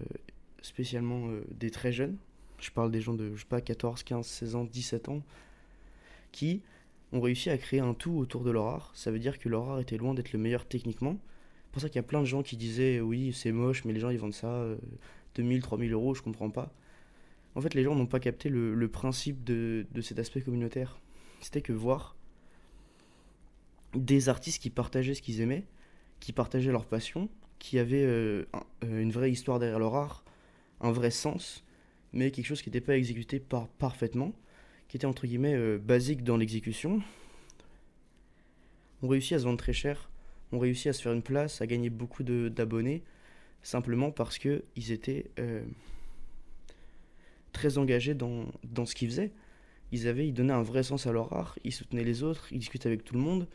spécialement 0.61 1.29
euh, 1.29 1.45
des 1.53 1.71
très 1.71 1.93
jeunes, 1.93 2.17
je 2.59 2.73
parle 2.73 2.91
des 2.91 3.01
gens 3.01 3.15
de, 3.15 3.37
je 3.37 3.43
sais 3.43 3.47
pas, 3.47 3.61
14, 3.61 4.03
15, 4.03 4.27
16 4.27 4.57
ans, 4.57 4.65
17 4.65 5.09
ans, 5.09 5.23
qui 6.33 6.63
ont 7.13 7.21
réussi 7.21 7.49
à 7.49 7.57
créer 7.57 7.79
un 7.79 7.95
tout 7.95 8.19
autour 8.19 8.43
de 8.43 8.51
leur 8.51 8.67
art. 8.67 8.91
Ça 8.97 9.13
veut 9.13 9.21
dire 9.21 9.39
que 9.39 9.49
leur 9.49 9.71
art 9.71 9.79
était 9.79 9.99
loin 9.99 10.15
d'être 10.15 10.33
le 10.33 10.41
meilleur 10.41 10.67
techniquement. 10.67 11.17
C'est 11.67 11.71
pour 11.71 11.83
ça 11.83 11.89
qu'il 11.89 11.97
y 11.97 12.01
a 12.01 12.09
plein 12.09 12.21
de 12.21 12.27
gens 12.27 12.43
qui 12.43 12.57
disaient 12.57 13.01
oui, 13.01 13.33
c'est 13.33 13.53
moche, 13.53 13.85
mais 13.85 13.93
les 13.93 14.01
gens 14.01 14.11
ils 14.11 14.19
vendent 14.19 14.35
ça 14.35 14.67
2000, 15.37 15.59
euh, 15.59 15.63
3000 15.63 15.93
euros, 15.93 16.13
je 16.17 16.23
comprends 16.23 16.51
pas. 16.51 16.75
En 17.55 17.61
fait, 17.61 17.75
les 17.75 17.83
gens 17.83 17.95
n'ont 17.95 18.07
pas 18.07 18.21
capté 18.21 18.49
le, 18.49 18.89
principe 18.89 19.43
de, 19.45 19.87
cet 20.03 20.19
aspect 20.19 20.41
communautaire. 20.41 21.01
C'était 21.41 21.63
que 21.63 21.73
voir 21.73 22.17
des 23.95 24.29
artistes 24.29 24.63
qui 24.63 24.71
partageaient 24.71 25.15
ce 25.15 25.23
qu'ils 25.23 25.41
aimaient, 25.41 25.65
qui 26.21 26.33
partageaient 26.33 26.71
leur 26.71 26.87
passion, 26.87 27.29
qui 27.59 27.79
avait 27.79 28.05
euh, 28.05 28.45
euh, 28.85 29.03
une 29.03 29.11
vraie 29.11 29.33
histoire 29.33 29.59
derrière 29.59 29.81
leur 29.81 29.97
art, 29.97 30.25
un 30.81 30.93
vrai 30.93 31.11
sens, 31.11 31.65
mais 32.13 32.31
quelque 32.31 32.47
chose 32.47 32.63
qui 32.63 32.69
n'était 32.69 32.81
pas 32.81 32.97
exécuté 32.97 33.41
par, 33.41 33.67
parfaitement, 33.67 34.33
qui 34.87 34.97
était 34.97 35.07
entre 35.07 35.27
guillemets 35.27 35.57
euh, 35.57 35.79
basique 35.79 36.23
dans 36.23 36.37
l'exécution. 36.37 37.03
On 39.03 39.09
réussit 39.09 39.33
à 39.33 39.39
se 39.41 39.45
vendre 39.45 39.59
très 39.59 39.73
cher, 39.73 40.09
on 40.53 40.61
réussit 40.61 40.87
à 40.87 40.93
se 40.93 41.03
faire 41.03 41.13
une 41.13 41.23
place, 41.23 41.61
à 41.61 41.67
gagner 41.67 41.91
beaucoup 41.91 42.23
d'abonnés, 42.23 43.03
simplement 43.63 44.13
parce 44.13 44.39
qu'ils 44.39 44.93
étaient 44.93 45.31
très 47.61 47.77
engagés 47.77 48.15
dans, 48.15 48.47
dans 48.65 48.87
ce 48.87 48.95
qu'ils 48.95 49.09
faisaient. 49.09 49.33
Ils, 49.93 50.09
avaient, 50.09 50.27
ils 50.27 50.33
donnaient 50.33 50.55
un 50.55 50.63
vrai 50.63 50.83
sens 50.83 51.07
à 51.07 51.13
leur 51.13 51.33
art, 51.33 51.59
ils 51.63 51.73
soutenaient 51.73 52.05
les 52.05 52.23
autres, 52.23 52.51
ils 52.53 52.59
discutaient 52.59 52.87
avec 52.87 53.05
tout 53.05 53.15
le 53.15 53.21
monde, 53.21 53.49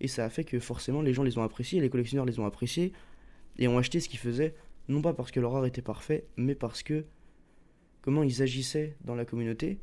et 0.00 0.08
ça 0.08 0.24
a 0.24 0.28
fait 0.28 0.44
que 0.44 0.58
forcément 0.58 1.02
les 1.02 1.14
gens 1.14 1.22
les 1.22 1.38
ont 1.38 1.42
appréciés, 1.42 1.80
les 1.80 1.88
collectionneurs 1.88 2.26
les 2.26 2.38
ont 2.38 2.44
appréciés, 2.44 2.92
et 3.58 3.68
ont 3.68 3.78
acheté 3.78 4.00
ce 4.00 4.08
qu'ils 4.08 4.18
faisaient, 4.18 4.54
non 4.88 5.00
pas 5.00 5.14
parce 5.14 5.30
que 5.30 5.40
leur 5.40 5.56
art 5.56 5.64
était 5.64 5.82
parfait, 5.82 6.26
mais 6.36 6.54
parce 6.54 6.82
que 6.82 7.06
comment 8.02 8.22
ils 8.22 8.42
agissaient 8.42 8.96
dans 9.02 9.14
la 9.14 9.24
communauté, 9.24 9.78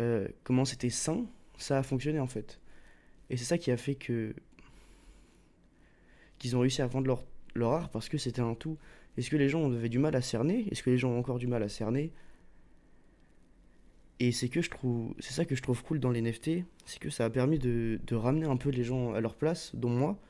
euh, 0.00 0.26
comment 0.44 0.64
c'était 0.64 0.90
sain, 0.90 1.26
ça 1.58 1.78
a 1.78 1.82
fonctionné 1.82 2.18
en 2.20 2.26
fait. 2.26 2.60
Et 3.28 3.36
c'est 3.36 3.44
ça 3.44 3.58
qui 3.58 3.70
a 3.70 3.76
fait 3.76 3.94
que 3.94 4.34
qu'ils 6.38 6.56
ont 6.56 6.60
réussi 6.60 6.80
à 6.80 6.86
vendre 6.86 7.08
leur, 7.08 7.24
leur 7.54 7.72
art 7.72 7.90
parce 7.90 8.08
que 8.08 8.16
c'était 8.16 8.40
un 8.40 8.54
tout. 8.54 8.78
Est-ce 9.16 9.28
que 9.28 9.36
les 9.36 9.48
gens 9.48 9.70
avaient 9.70 9.90
du 9.90 9.98
mal 9.98 10.16
à 10.16 10.22
cerner? 10.22 10.66
Est-ce 10.70 10.82
que 10.82 10.90
les 10.90 10.98
gens 10.98 11.10
ont 11.10 11.18
encore 11.18 11.38
du 11.38 11.46
mal 11.46 11.62
à 11.62 11.68
cerner? 11.68 12.12
Et 14.22 14.32
c'est 14.32 14.50
que 14.50 14.60
je 14.60 14.68
trouve, 14.68 15.14
c'est 15.18 15.32
ça 15.32 15.46
que 15.46 15.56
je 15.56 15.62
trouve 15.62 15.82
cool 15.82 15.98
dans 15.98 16.10
les 16.10 16.20
NFT, 16.20 16.64
c'est 16.84 16.98
que 16.98 17.08
ça 17.08 17.24
a 17.24 17.30
permis 17.30 17.58
de, 17.58 17.98
ramener 18.12 18.46
un 18.46 18.58
peu 18.58 18.68
les 18.68 18.84
gens 18.84 19.14
à 19.14 19.20
leur 19.20 19.34
place, 19.34 19.74
dont 19.74 19.88
moi, 19.88 20.20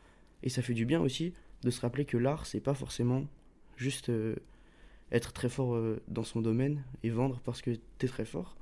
et 0.44 0.48
ça 0.48 0.62
fait 0.62 0.74
du 0.74 0.86
bien 0.86 1.00
aussi 1.00 1.34
de 1.62 1.70
se 1.70 1.80
rappeler 1.80 2.04
que 2.04 2.16
l'art, 2.16 2.46
c'est 2.46 2.60
pas 2.60 2.72
forcément 2.72 3.26
juste 3.76 4.08
euh, 4.08 4.36
être 5.10 5.32
très 5.32 5.48
fort 5.48 5.74
euh, 5.74 6.00
dans 6.06 6.22
son 6.22 6.40
domaine 6.40 6.84
et 7.02 7.10
vendre 7.10 7.40
parce 7.44 7.62
que 7.62 7.72
t'es 7.98 8.06
très 8.06 8.24
fort. 8.24 8.56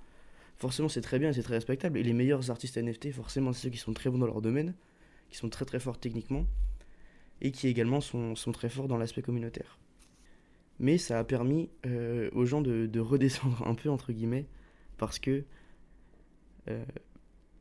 Forcément, 0.56 0.88
c'est 0.88 1.02
très 1.02 1.18
bien, 1.18 1.32
c'est 1.32 1.42
très 1.42 1.54
respectable. 1.54 1.98
Et 1.98 2.02
les 2.02 2.14
meilleurs 2.14 2.50
artistes 2.50 2.78
NFT, 2.78 3.12
forcément, 3.12 3.52
c'est 3.52 3.64
ceux 3.64 3.70
qui 3.70 3.76
sont 3.76 3.92
très 3.92 4.10
bons 4.10 4.18
dans 4.18 4.26
leur 4.26 4.40
domaine, 4.40 4.74
qui 5.28 5.36
sont 5.36 5.50
très 5.50 5.66
très 5.66 5.78
forts 5.78 5.98
techniquement, 6.00 6.46
et 7.42 7.52
qui 7.52 7.68
également 7.68 8.00
sont, 8.00 8.34
très 8.52 8.70
forts 8.70 8.88
dans 8.88 8.96
l'aspect 8.96 9.22
communautaire. 9.22 9.78
Mais 10.80 10.96
ça 10.96 11.18
a 11.18 11.24
permis 11.24 11.68
euh, 11.86 12.30
aux 12.32 12.46
gens 12.46 12.62
de, 12.62 12.98
redescendre 12.98 13.62
un 13.66 13.74
peu, 13.74 13.90
entre 13.90 14.12
guillemets, 14.12 14.46
parce 14.98 15.18
que, 15.18 15.44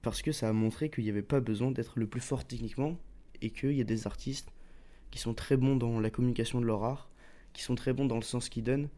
parce 0.02 0.22
que 0.22 0.32
ça 0.32 0.50
a 0.50 0.54
montré 0.54 0.90
qu'il 0.90 1.06
n'y 1.06 1.10
avait 1.10 1.22
pas 1.22 1.40
besoin 1.40 1.72
d'être 1.72 1.98
le 1.98 2.08
plus 2.08 2.22
fort 2.22 2.46
techniquement, 2.46 2.98
et 3.42 3.52
qu'il 3.52 3.74
y 3.74 3.82
a 3.82 3.86
des 3.86 4.08
artistes 4.08 4.52
qui 5.12 5.20
sont 5.20 5.34
très 5.34 5.58
bons 5.58 5.76
dans 5.76 6.00
la 6.00 6.10
communication 6.10 6.60
de 6.60 6.66
leur 6.66 6.84
art, 6.84 7.10
qui 7.54 7.64
sont 7.64 7.76
très 7.76 7.94
bons 7.94 8.06
dans 8.06 8.16
le 8.16 8.24
sens 8.24 8.50
qu'ils 8.50 8.64
donnent, 8.64 8.90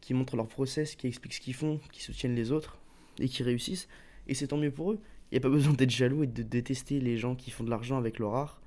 qui 0.00 0.14
montrent 0.14 0.36
leur 0.36 0.48
process, 0.48 0.96
qui 0.96 1.06
expliquent 1.06 1.34
ce 1.34 1.40
qu'ils 1.40 1.54
font, 1.54 1.80
qui 1.92 2.02
soutiennent 2.02 2.34
les 2.34 2.50
autres 2.50 2.80
et 3.18 3.28
qui 3.28 3.42
réussissent. 3.42 3.88
Et 4.26 4.34
c'est 4.34 4.48
tant 4.48 4.56
mieux 4.56 4.72
pour 4.72 4.92
eux. 4.92 5.00
Il 5.30 5.34
n'y 5.34 5.38
a 5.38 5.40
pas 5.40 5.48
besoin 5.48 5.72
d'être 5.72 5.90
jaloux 5.90 6.24
et 6.24 6.26
de 6.26 6.42
détester 6.42 7.00
les 7.00 7.16
gens 7.16 7.34
qui 7.34 7.50
font 7.50 7.64
de 7.64 7.70
l'argent 7.70 7.96
avec 7.98 8.18
leur 8.18 8.34
art. 8.34 8.60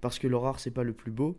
Parce 0.00 0.18
que 0.18 0.26
leur 0.26 0.46
art, 0.46 0.58
c'est 0.58 0.70
pas 0.70 0.84
le 0.84 0.92
plus 0.92 1.12
beau. 1.12 1.36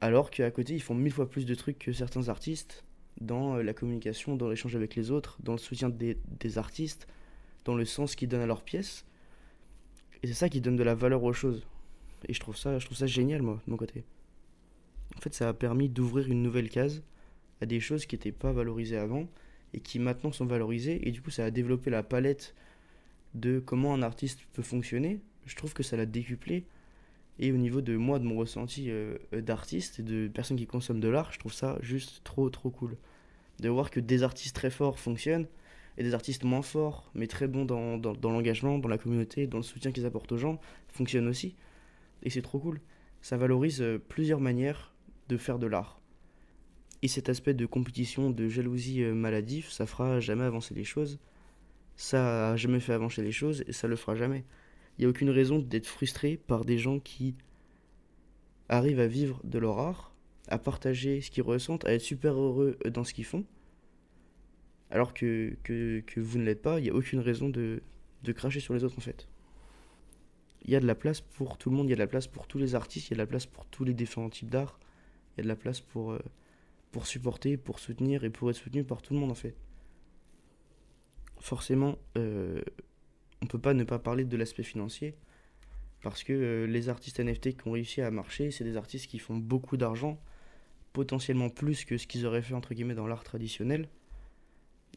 Alors 0.00 0.30
qu'à 0.30 0.50
côté, 0.50 0.74
ils 0.74 0.82
font 0.82 0.94
mille 0.94 1.12
fois 1.12 1.30
plus 1.30 1.46
de 1.46 1.54
trucs 1.54 1.78
que 1.78 1.92
certains 1.92 2.28
artistes 2.28 2.84
dans 3.20 3.56
euh, 3.56 3.62
la 3.62 3.74
communication, 3.74 4.36
dans 4.36 4.48
l'échange 4.48 4.76
avec 4.76 4.94
les 4.94 5.10
autres, 5.10 5.38
dans 5.42 5.52
le 5.52 5.58
soutien 5.58 5.88
des, 5.88 6.16
artistes, 6.58 7.06
dans 7.64 7.74
le 7.74 7.84
sens 7.84 8.14
qu'ils 8.14 8.28
donnent 8.28 8.42
à 8.42 8.46
leurs 8.46 8.62
pièces. 8.62 9.04
Et 10.22 10.26
c'est 10.26 10.34
ça 10.34 10.48
qui 10.48 10.60
donne 10.60 10.76
de 10.76 10.82
la 10.82 10.94
valeur 10.94 11.22
aux 11.22 11.32
choses. 11.32 11.66
Et 12.28 12.34
je 12.34 12.40
trouve 12.40 12.56
ça, 12.56 12.78
je 12.78 12.86
trouve 12.86 12.96
ça 12.96 13.06
génial, 13.06 13.42
moi, 13.42 13.60
de 13.66 13.70
mon 13.70 13.76
côté. 13.76 14.04
En 15.16 15.20
fait, 15.20 15.34
ça 15.34 15.48
a 15.48 15.52
permis 15.52 15.88
d'ouvrir 15.88 16.30
une 16.30 16.42
nouvelle 16.42 16.68
case 16.68 17.02
à 17.60 17.66
des 17.66 17.80
choses 17.80 18.06
qui 18.06 18.14
n'étaient 18.14 18.32
pas 18.32 18.52
valorisées 18.52 18.96
avant 18.96 19.28
et 19.74 19.80
qui 19.80 19.98
maintenant 19.98 20.32
sont 20.32 20.46
valorisées. 20.46 21.06
Et 21.06 21.10
du 21.10 21.22
coup, 21.22 21.30
ça 21.30 21.44
a 21.44 21.50
développé 21.50 21.90
la 21.90 22.02
palette 22.02 22.54
de 23.34 23.58
comment 23.58 23.94
un 23.94 24.02
artiste 24.02 24.40
peut 24.52 24.62
fonctionner. 24.62 25.20
Je 25.46 25.56
trouve 25.56 25.72
que 25.72 25.82
ça 25.82 25.96
l'a 25.96 26.06
décuplé. 26.06 26.64
Et 27.38 27.52
au 27.52 27.56
niveau 27.56 27.80
de 27.80 27.96
moi, 27.96 28.18
de 28.18 28.24
mon 28.24 28.36
ressenti 28.36 28.90
euh, 28.90 29.16
d'artiste 29.32 29.98
et 30.00 30.02
de 30.02 30.28
personnes 30.28 30.56
qui 30.56 30.66
consomment 30.66 31.00
de 31.00 31.08
l'art, 31.08 31.32
je 31.32 31.38
trouve 31.38 31.52
ça 31.52 31.78
juste 31.80 32.22
trop, 32.24 32.50
trop 32.50 32.70
cool. 32.70 32.96
De 33.60 33.68
voir 33.68 33.90
que 33.90 34.00
des 34.00 34.22
artistes 34.22 34.54
très 34.54 34.70
forts 34.70 34.98
fonctionnent 34.98 35.46
et 35.98 36.02
des 36.02 36.14
artistes 36.14 36.44
moins 36.44 36.62
forts, 36.62 37.10
mais 37.14 37.26
très 37.26 37.48
bons 37.48 37.64
dans, 37.64 37.98
dans, 37.98 38.30
l'engagement, 38.30 38.78
dans 38.78 38.88
la 38.88 38.98
communauté, 38.98 39.46
dans 39.46 39.58
le 39.58 39.62
soutien 39.62 39.92
qu'ils 39.92 40.06
apportent 40.06 40.32
aux 40.32 40.38
gens, 40.38 40.60
fonctionnent 40.88 41.28
aussi. 41.28 41.54
Et 42.22 42.30
c'est 42.30 42.42
trop 42.42 42.58
cool. 42.58 42.80
Ça 43.20 43.36
valorise 43.36 43.82
euh, 43.82 43.98
plusieurs 43.98 44.40
manières 44.40 44.94
de 45.28 45.36
faire 45.36 45.58
de 45.58 45.66
l'art. 45.66 46.00
Et 47.02 47.08
cet 47.08 47.28
aspect 47.28 47.54
de 47.54 47.66
compétition, 47.66 48.30
de 48.30 48.48
jalousie 48.48 49.02
euh, 49.02 49.14
maladif, 49.14 49.70
ça 49.70 49.86
fera 49.86 50.20
jamais 50.20 50.44
avancer 50.44 50.74
les 50.74 50.84
choses. 50.84 51.18
Ça 51.96 52.52
a 52.52 52.56
jamais 52.56 52.80
fait 52.80 52.92
avancer 52.92 53.22
les 53.22 53.32
choses 53.32 53.64
et 53.66 53.72
ça 53.72 53.88
le 53.88 53.96
fera 53.96 54.14
jamais. 54.14 54.44
Il 55.02 55.06
n'y 55.06 55.08
a 55.08 55.10
aucune 55.10 55.30
raison 55.30 55.58
d'être 55.58 55.88
frustré 55.88 56.36
par 56.36 56.64
des 56.64 56.78
gens 56.78 57.00
qui 57.00 57.34
arrivent 58.68 59.00
à 59.00 59.08
vivre 59.08 59.40
de 59.42 59.58
leur 59.58 59.80
art, 59.80 60.14
à 60.46 60.58
partager 60.58 61.20
ce 61.20 61.32
qu'ils 61.32 61.42
ressentent, 61.42 61.84
à 61.86 61.92
être 61.92 62.02
super 62.02 62.34
heureux 62.34 62.78
dans 62.88 63.02
ce 63.02 63.12
qu'ils 63.12 63.24
font, 63.24 63.44
alors 64.90 65.12
que, 65.12 65.56
que, 65.64 66.20
vous 66.20 66.38
ne 66.38 66.44
l'êtes 66.44 66.62
pas, 66.62 66.78
il 66.78 66.84
n'y 66.84 66.90
a 66.90 66.94
aucune 66.94 67.18
raison 67.18 67.48
de, 67.48 67.82
de 68.22 68.32
cracher 68.32 68.60
sur 68.60 68.74
les 68.74 68.84
autres 68.84 68.96
en 68.96 69.00
fait. 69.00 69.26
Il 70.66 70.70
y 70.70 70.76
a 70.76 70.80
de 70.80 70.86
la 70.86 70.94
place 70.94 71.20
pour 71.20 71.58
tout 71.58 71.68
le 71.68 71.74
monde, 71.74 71.88
il 71.88 71.90
y 71.90 71.94
a 71.94 71.96
de 71.96 72.00
la 72.00 72.06
place 72.06 72.28
pour 72.28 72.46
tous 72.46 72.58
les 72.58 72.76
artistes, 72.76 73.08
il 73.08 73.10
y 73.10 73.14
a 73.14 73.16
de 73.16 73.22
la 73.22 73.26
place 73.26 73.46
pour 73.46 73.66
tous 73.66 73.82
les 73.82 73.94
différents 73.94 74.30
types 74.30 74.50
d'art, 74.50 74.78
il 75.34 75.38
y 75.38 75.40
a 75.40 75.42
de 75.42 75.48
la 75.48 75.56
place 75.56 75.80
pour, 75.80 76.12
euh, 76.12 76.20
pour 76.92 77.08
supporter, 77.08 77.56
pour 77.56 77.80
soutenir 77.80 78.22
et 78.22 78.30
pour 78.30 78.50
être 78.50 78.56
soutenu 78.56 78.84
par 78.84 79.02
tout 79.02 79.14
le 79.14 79.18
monde 79.18 79.32
en 79.32 79.34
fait. 79.34 79.56
Forcément, 81.40 81.98
euh, 82.16 82.62
on 83.42 83.46
peut 83.46 83.58
pas 83.58 83.74
ne 83.74 83.84
pas 83.84 83.98
parler 83.98 84.24
de 84.24 84.36
l'aspect 84.36 84.62
financier 84.62 85.14
parce 86.02 86.24
que 86.24 86.32
euh, 86.32 86.66
les 86.66 86.88
artistes 86.88 87.20
NFT 87.20 87.56
qui 87.56 87.68
ont 87.68 87.72
réussi 87.72 88.00
à 88.00 88.10
marcher, 88.10 88.50
c'est 88.50 88.64
des 88.64 88.76
artistes 88.76 89.08
qui 89.08 89.18
font 89.18 89.36
beaucoup 89.36 89.76
d'argent, 89.76 90.18
potentiellement 90.92 91.48
plus 91.48 91.84
que 91.84 91.98
ce 91.98 92.06
qu'ils 92.06 92.26
auraient 92.26 92.42
fait 92.42 92.54
entre 92.54 92.74
guillemets 92.74 92.94
dans 92.94 93.06
l'art 93.06 93.24
traditionnel. 93.24 93.88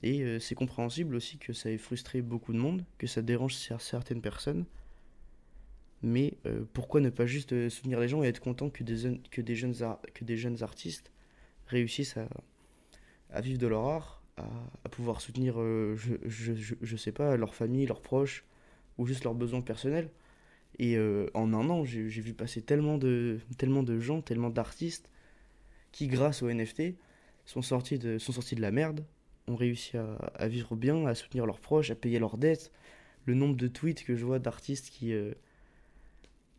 Et 0.03 0.21
euh, 0.21 0.39
c'est 0.39 0.55
compréhensible 0.55 1.15
aussi 1.15 1.37
que 1.37 1.53
ça 1.53 1.71
ait 1.71 1.77
frustré 1.77 2.21
beaucoup 2.21 2.53
de 2.53 2.57
monde, 2.57 2.85
que 2.97 3.07
ça 3.07 3.21
dérange 3.21 3.55
certaines 3.55 4.21
personnes. 4.21 4.65
Mais 6.01 6.37
euh, 6.45 6.65
pourquoi 6.73 7.01
ne 7.01 7.09
pas 7.09 7.25
juste 7.25 7.69
soutenir 7.69 7.99
les 7.99 8.07
gens 8.07 8.23
et 8.23 8.27
être 8.27 8.41
content 8.41 8.69
que 8.69 8.83
des, 8.83 9.55
jeunes, 9.55 10.63
artistes 10.63 11.11
réussissent 11.67 12.17
à 13.31 13.41
vivre 13.41 13.57
de 13.57 13.67
leur 13.67 13.85
art, 13.85 14.24
à, 14.37 14.89
pouvoir 14.89 15.21
soutenir, 15.21 15.55
euh, 15.57 15.95
je, 15.95 16.15
je, 16.25 16.75
je, 16.81 16.97
sais 16.97 17.11
pas, 17.11 17.37
leur 17.37 17.55
famille, 17.55 17.85
leurs 17.85 18.01
proches, 18.01 18.45
ou 18.97 19.05
juste 19.05 19.23
leurs 19.23 19.35
besoins 19.35 19.61
personnels. 19.61 20.09
Et 20.79 20.97
euh, 20.97 21.27
en 21.33 21.53
un 21.53 21.69
an, 21.69 21.85
j'ai 21.85 22.07
vu 22.07 22.33
passer 22.33 22.61
tellement 22.61 22.97
de, 22.97 23.39
tellement 23.57 23.83
de 23.83 23.99
gens, 23.99 24.21
tellement 24.21 24.49
d'artistes, 24.49 25.09
qui 25.91 26.07
grâce 26.07 26.43
aux 26.43 26.51
NFT 26.51 26.95
sont 27.45 27.61
sortis 27.61 27.97
de, 27.97 28.17
sont 28.17 28.33
sortis 28.33 28.55
de 28.55 28.61
la 28.61 28.71
merde, 28.71 29.05
ont 29.47 29.55
réussi 29.55 29.95
à, 29.97 30.47
vivre 30.47 30.75
bien, 30.75 31.05
à 31.05 31.15
soutenir 31.15 31.45
leurs 31.45 31.59
proches, 31.59 31.91
à 31.91 31.95
payer 31.95 32.19
leurs 32.19 32.37
dettes. 32.37 32.71
Le 33.25 33.35
nombre 33.35 33.55
de 33.55 33.67
tweets 33.67 34.03
que 34.03 34.15
je 34.15 34.25
vois 34.25 34.39
d'artistes 34.39 34.89
qui, 34.89 35.13
euh, 35.13 35.33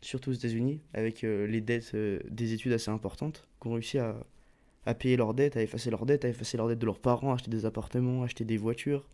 surtout 0.01 0.31
aux 0.31 0.33
États-Unis, 0.33 0.81
avec 0.93 1.21
les 1.21 1.61
dettes 1.61 1.95
des 1.95 2.53
études 2.53 2.73
assez 2.73 2.89
importantes, 2.89 3.47
qui 3.61 3.67
ont 3.67 3.73
réussi 3.73 3.99
à, 3.99 4.15
à 4.87 4.93
payer 4.93 5.17
leurs 5.17 5.33
dettes, 5.33 5.57
à 5.57 5.61
effacer 5.61 5.91
leurs 5.91 6.05
dettes, 6.05 6.23
à 6.23 6.29
effacer 6.29 6.55
leurs 6.55 6.69
dettes 6.69 6.79
de 6.79 6.85
leurs 6.85 7.01
parents, 7.01 7.33
acheter 7.33 7.51
des 7.51 7.65
appartements, 7.65 8.23
acheter 8.23 8.45
des 8.45 8.55
voitures. 8.55 9.05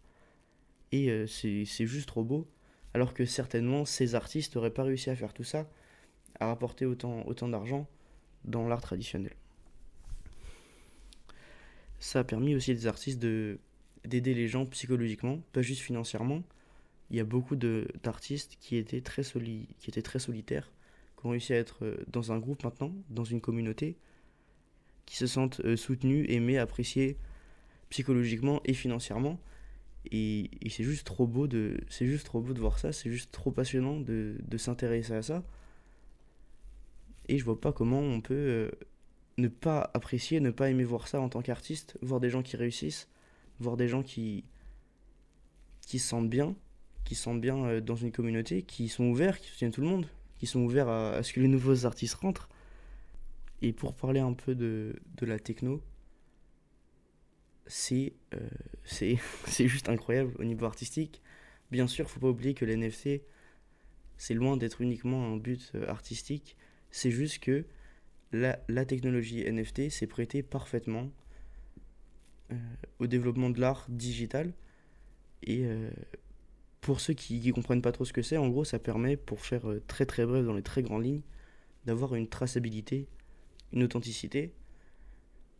Et 0.91 1.09
euh, 1.09 1.25
c'est 1.25 1.65
juste 1.87 2.07
trop 2.07 2.23
beau. 2.23 2.47
Alors 2.93 3.15
que 3.15 3.25
certainement, 3.25 3.83
ces 3.83 4.13
artistes 4.13 4.55
n'auraient 4.55 4.69
pas 4.69 4.83
réussi 4.83 5.09
à 5.09 5.15
faire 5.15 5.33
tout 5.33 5.43
ça, 5.43 5.67
à 6.39 6.45
rapporter 6.45 6.85
autant, 6.85 7.25
autant 7.25 7.49
d'argent 7.49 7.87
dans 8.45 8.67
l'art 8.67 8.81
traditionnel. 8.81 9.33
Ça 11.97 12.19
a 12.19 12.23
permis 12.23 12.53
aussi 12.53 12.75
des 12.75 12.85
artistes 12.85 13.19
d'aider 13.19 14.35
les 14.35 14.47
gens 14.47 14.67
psychologiquement, 14.67 15.39
pas 15.53 15.63
juste 15.63 15.81
financièrement. 15.81 16.43
Il 17.09 17.17
y 17.17 17.19
a 17.19 17.23
beaucoup 17.23 17.55
d'artistes 17.55 18.57
qui, 18.59 18.75
étaient 18.75 19.01
très 19.01 19.23
qui 19.23 19.89
étaient 19.89 20.03
très 20.03 20.19
solitaires, 20.19 20.71
qui 21.19 21.25
ont 21.25 21.29
réussi 21.31 21.53
à 21.53 21.57
être 21.57 21.83
euh, 21.83 21.97
dans 22.05 22.31
un 22.31 22.37
groupe 22.37 22.63
maintenant, 22.63 22.93
dans 23.09 23.23
une 23.23 23.41
communauté, 23.41 23.97
qui 25.05 25.15
se 25.17 25.27
sentent 25.27 25.61
euh, 25.61 25.75
soutenus, 25.75 26.25
aimés, 26.29 26.57
appréciés 26.57 27.17
psychologiquement 27.89 28.61
et 28.65 28.73
financièrement. 28.73 29.39
Et, 30.11 30.49
c'est 30.69 30.83
juste 30.83 31.05
trop 31.05 31.27
beau 31.27 31.47
de 31.47 31.79
c'est 31.89 32.07
juste 32.07 32.25
trop 32.25 32.41
beau 32.41 32.53
de 32.53 32.59
voir 32.59 32.79
ça, 32.79 32.91
c'est 32.91 33.09
juste 33.09 33.31
trop 33.31 33.51
passionnant 33.51 33.99
de, 33.99 34.35
de 34.45 34.57
s'intéresser 34.57 35.13
à 35.13 35.21
ça. 35.21 35.43
Et 37.29 37.37
je 37.37 37.45
vois 37.45 37.59
pas 37.59 37.71
comment 37.71 37.99
on 37.99 38.19
peut 38.19 38.33
euh, 38.33 38.71
ne 39.37 39.47
pas 39.47 39.89
apprécier, 39.93 40.39
ne 40.39 40.51
pas 40.51 40.69
aimer 40.69 40.83
voir 40.83 41.07
ça 41.07 41.21
en 41.21 41.29
tant 41.29 41.41
qu'artiste, 41.41 41.97
voir 42.01 42.19
des 42.19 42.29
gens 42.29 42.43
qui 42.43 42.57
réussissent, 42.57 43.07
voir 43.59 43.77
des 43.77 43.87
gens 43.87 44.03
qui 44.03 44.43
qui 45.81 45.99
se 45.99 46.07
sentent 46.07 46.29
bien, 46.29 46.55
qui 47.03 47.15
se 47.15 47.23
sentent 47.23 47.41
bien 47.41 47.63
euh, 47.65 47.81
dans 47.81 47.95
une 47.95 48.11
communauté, 48.11 48.63
qui 48.63 48.89
sont 48.89 49.05
ouverts, 49.05 49.39
qui 49.39 49.49
soutiennent 49.49 49.71
tout 49.71 49.81
le 49.81 49.87
monde, 49.87 50.07
qui 50.37 50.47
sont 50.47 50.61
ouverts 50.61 50.89
à, 50.89 51.11
à 51.11 51.23
ce 51.23 51.33
que 51.33 51.39
les 51.39 51.47
nouveaux 51.47 51.85
artistes 51.85 52.15
rentrent. 52.15 52.49
Et 53.61 53.73
pour 53.73 53.95
parler 53.95 54.19
un 54.19 54.33
peu 54.33 54.55
de, 54.55 54.95
de 55.15 55.25
la 55.25 55.39
techno, 55.39 55.81
c'est 57.67 58.13
euh, 58.33 58.39
c'est 58.83 59.17
juste 59.67 59.89
incroyable 59.89 60.33
au 60.39 60.43
niveau 60.43 60.65
artistique. 60.65 61.21
Bien 61.71 61.87
sûr, 61.87 62.09
faut 62.09 62.19
pas 62.19 62.29
oublier 62.29 62.53
que 62.53 62.65
les 62.65 62.75
NFT, 62.75 63.21
c'est 64.17 64.33
loin 64.33 64.57
d'être 64.57 64.81
uniquement 64.81 65.25
un 65.33 65.37
but 65.37 65.71
euh, 65.75 65.87
artistique. 65.87 66.57
C'est 66.91 67.11
juste 67.11 67.39
que 67.39 67.65
la, 68.31 68.59
la 68.67 68.85
technologie 68.85 69.43
NFT 69.49 69.89
s'est 69.89 70.07
prêtée 70.07 70.43
parfaitement 70.43 71.09
euh, 72.51 72.55
au 72.99 73.07
développement 73.07 73.49
de 73.49 73.59
l'art 73.59 73.85
digital. 73.89 74.53
Et 75.45 75.65
pour 76.79 77.01
ceux 77.01 77.13
qui 77.13 77.41
ne 77.45 77.51
comprennent 77.51 77.81
pas 77.81 77.91
trop 77.91 78.05
ce 78.05 78.13
que 78.13 78.21
c'est, 78.21 78.37
en 78.37 78.47
gros, 78.47 78.63
ça 78.63 78.79
permet, 78.79 79.17
pour 79.17 79.41
faire 79.41 79.65
très 79.87 80.05
très 80.05 80.25
bref 80.25 80.45
dans 80.45 80.53
les 80.53 80.61
très 80.61 80.83
grandes 80.83 81.03
lignes, 81.03 81.21
d'avoir 81.83 82.15
une 82.15 82.29
traçabilité, 82.29 83.09
une 83.73 83.83
authenticité 83.83 84.53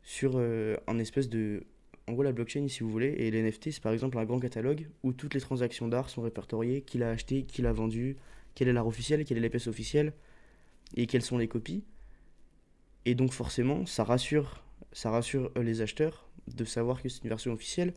sur 0.03 0.33
euh, 0.35 0.77
un 0.87 0.99
espèce 0.99 1.29
de 1.29 1.63
en 2.07 2.13
gros 2.13 2.23
la 2.23 2.31
blockchain 2.31 2.67
si 2.67 2.81
vous 2.81 2.89
voulez 2.89 3.07
et 3.17 3.31
les 3.31 3.41
NFT 3.41 3.71
c'est 3.71 3.81
par 3.81 3.93
exemple 3.93 4.17
un 4.17 4.25
grand 4.25 4.39
catalogue 4.39 4.89
où 5.03 5.13
toutes 5.13 5.33
les 5.33 5.39
transactions 5.39 5.87
d'art 5.87 6.09
sont 6.09 6.21
répertoriées 6.21 6.81
qui 6.81 6.97
l'a 6.97 7.09
acheté 7.09 7.43
qui 7.43 7.61
l'a 7.61 7.73
vendu 7.73 8.17
quelle 8.55 8.67
est 8.67 8.73
l'art 8.73 8.87
officiel 8.87 9.25
quelle 9.25 9.37
est 9.37 9.41
l'épaisse 9.41 9.67
officielle 9.67 10.13
et 10.95 11.07
quelles 11.07 11.23
sont 11.23 11.39
les 11.39 11.47
copies. 11.47 11.83
Et 13.05 13.15
donc 13.15 13.31
forcément 13.31 13.85
ça 13.85 14.03
rassure 14.03 14.63
ça 14.91 15.09
rassure 15.09 15.51
euh, 15.57 15.63
les 15.63 15.81
acheteurs 15.81 16.29
de 16.53 16.65
savoir 16.65 17.01
que 17.01 17.09
c'est 17.09 17.23
une 17.23 17.29
version 17.29 17.53
officielle 17.53 17.93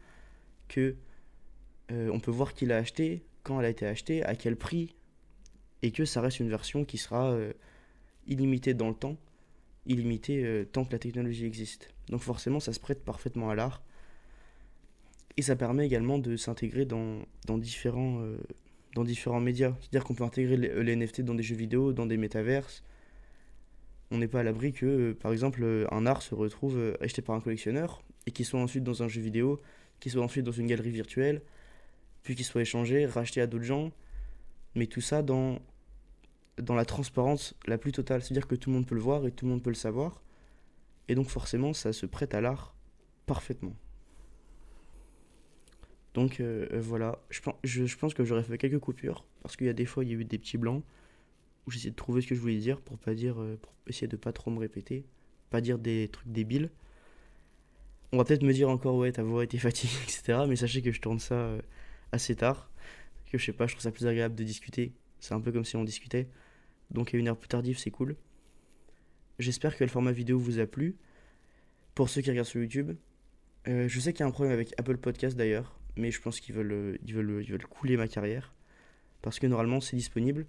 que 0.68 0.96
euh, 1.90 2.11
on 2.12 2.20
peut 2.20 2.30
voir 2.30 2.54
qui 2.54 2.64
l'a 2.64 2.78
acheté 2.78 3.25
quand 3.42 3.58
elle 3.58 3.66
a 3.66 3.70
été 3.70 3.87
achetée 3.87 4.25
à 4.25 4.35
quel 4.35 4.56
prix 4.56 4.94
et 5.82 5.90
que 5.90 6.04
ça 6.04 6.20
reste 6.20 6.40
une 6.40 6.49
version 6.49 6.85
qui 6.85 6.96
sera 6.96 7.37
illimitée 8.26 8.75
dans 8.75 8.88
le 8.88 8.94
temps 8.94 9.16
illimitée 9.87 10.45
euh, 10.45 10.64
tant 10.64 10.85
que 10.85 10.93
la 10.93 10.99
technologie 10.99 11.47
existe 11.47 11.95
donc 12.09 12.21
forcément 12.21 12.61
ça 12.61 12.73
se 12.73 12.81
prête 12.81 13.05
parfaitement 13.05 13.50
à 13.50 13.55
l'art 13.55 13.83
et 15.37 15.43
ça 15.43 15.57
permet 15.57 15.87
également 15.87 16.19
de 16.19 16.37
s'intégrer 16.37 16.87
dans, 16.87 17.26
différents, 17.59 18.21
euh, 18.21 18.38
dans 18.95 19.05
différents 19.05 19.40
médias. 19.40 19.75
C'est-à-dire 19.81 20.05
qu'on 20.05 20.14
peut 20.14 20.25
intégrer 20.25 20.57
les, 20.57 20.83
les, 20.83 20.97
NFT 20.97 21.21
dans 21.23 21.35
des 21.35 21.43
jeux 21.43 21.57
vidéo, 21.57 21.93
dans 21.93 22.07
des 22.07 22.16
métaverses. 22.16 22.83
On 24.11 24.19
n'est 24.19 24.28
pas 24.28 24.40
à 24.40 24.43
l'abri 24.43 24.73
que, 24.73 24.87
euh, 24.87 25.14
par 25.14 25.33
exemple, 25.33 25.62
euh, 25.62 25.87
un 25.90 26.07
art 26.07 26.23
se 26.23 26.35
retrouve 26.35 26.78
euh, 26.78 26.95
acheté 27.00 27.23
par 27.23 27.35
un 27.35 27.40
collectionneur 27.40 28.02
et 28.26 28.31
qu'il 28.31 28.47
soit 28.47 28.61
ensuite 28.61 28.85
dans 28.85 29.02
un 29.02 29.09
jeu 29.09 29.21
vidéo, 29.21 29.61
qu'il 30.00 30.12
soit 30.12 30.23
ensuite 30.23 30.45
dans 30.45 30.52
une 30.52 30.66
galerie 30.66 30.90
virtuelle, 30.90 31.43
puis 32.23 32.35
qu'il 32.35 32.45
soit 32.45 32.62
échangé, 32.62 33.05
racheté 33.07 33.40
à 33.40 33.47
d'autres 33.47 33.64
gens. 33.64 33.90
Mais 34.75 34.87
tout 34.87 35.00
ça 35.00 35.23
dans, 35.23 35.59
dans 36.59 36.75
la 36.75 36.85
transparence 36.85 37.55
la 37.67 37.79
plus 37.79 37.93
totale. 37.93 38.23
C'est-à-dire 38.23 38.47
que 38.47 38.55
tout 38.55 38.71
le 38.71 38.77
monde 38.77 38.87
peut 38.87 38.95
le 38.95 39.01
voir 39.01 39.27
et 39.27 39.33
tout 39.33 39.45
le 39.45 39.53
monde 39.53 39.63
peut 39.63 39.71
le 39.71 39.75
savoir. 39.75 40.23
Et 41.09 41.15
donc 41.15 41.29
forcément, 41.29 41.73
ça 41.73 41.93
se 41.93 42.07
prête 42.07 42.35
à 42.35 42.41
l'art 42.41 42.75
parfaitement. 43.27 43.75
Donc 46.15 46.41
voilà, 46.73 47.19
je 47.29 47.41
pense, 47.41 47.57
je, 47.63 47.97
pense 47.97 48.15
que 48.15 48.25
j'aurais 48.25 48.43
fait 48.43 48.57
quelques 48.57 48.79
coupures, 48.79 49.27
parce 49.43 49.55
qu'il 49.55 49.67
y 49.67 49.71
a 49.71 49.75
des 49.75 49.85
fois, 49.85 50.03
il 50.03 50.11
y 50.11 50.15
a 50.15 50.17
eu 50.17 50.25
des 50.25 50.39
petits 50.39 50.57
blancs, 50.57 50.83
où 51.67 51.71
j'essaie 51.71 51.91
de 51.91 51.95
trouver 51.95 52.23
ce 52.23 52.27
que 52.27 52.35
je 52.35 52.41
voulais 52.41 52.57
dire, 52.57 52.81
pour 52.81 52.97
pas 52.97 53.13
dire, 53.13 53.35
pour 53.35 53.75
essayer 53.87 54.09
de 54.09 54.17
pas 54.17 54.33
trop 54.33 54.51
me 54.51 54.59
répéter, 54.59 55.05
pas 55.51 55.61
dire 55.61 55.79
des 55.79 56.09
trucs 56.09 56.33
débiles. 56.33 56.71
On 58.13 58.17
va 58.17 58.25
peut-être 58.25 58.43
me 58.43 58.53
dire 58.55 58.71
encore, 58.71 58.97
ouais, 58.97 59.13
ta 59.13 59.23
voix 59.23 59.45
était 59.45 59.59
fatiguée, 59.59 59.93
etc. 60.05 60.39
Mais 60.49 60.57
sachez 60.57 60.81
que 60.81 60.91
je 60.91 61.03
tourne 61.03 61.19
ça 61.19 61.51
assez 62.13 62.35
tard, 62.35 62.71
que 63.31 63.37
je 63.37 63.45
sais 63.45 63.53
pas, 63.53 63.67
je 63.67 63.73
trouve 63.73 63.83
ça 63.83 63.93
plus 63.93 64.07
agréable 64.07 64.35
de 64.35 64.45
discuter. 64.45 64.95
C'est 65.21 65.35
un 65.35 65.41
peu 65.43 65.53
comme 65.53 65.67
si 65.67 65.77
on 65.77 65.85
discutait. 65.85 66.29
Donc 66.90 67.14
à 67.14 67.19
une 67.19 67.28
heure 67.28 67.37
plus 67.37 67.49
tardive, 67.49 67.78
c'est 67.78 67.90
cool. 67.90 68.16
J'espère 69.38 69.76
que 69.76 69.85
le 69.85 69.90
format 69.90 70.12
vidéo 70.12 70.38
vous 70.38 70.59
a 70.61 70.66
plu. 70.66 70.97
Pour 71.95 72.09
ceux 72.09 72.21
qui 72.21 72.31
regardent 72.31 72.49
sur 72.49 72.61
YouTube, 72.61 72.97
euh, 73.69 73.88
je 73.88 74.00
sais 74.00 74.12
qu'il 74.12 74.21
y 74.21 74.23
a 74.23 74.26
un 74.26 74.31
problème 74.31 74.52
avec 74.52 74.73
Apple 74.78 74.97
Podcast 74.97 75.37
d'ailleurs, 75.37 75.78
mais 75.97 76.11
je 76.11 76.21
pense 76.21 76.40
qu'ils 76.40 76.55
veulent, 76.55 76.99
ils 77.05 77.14
veulent, 77.14 77.66
couler 77.66 77.97
ma 77.97 78.09
carrière. 78.09 78.55
Parce 79.23 79.38
que 79.38 79.47
normalement 79.47 79.81
c'est 79.81 79.97
disponible, 79.97 80.47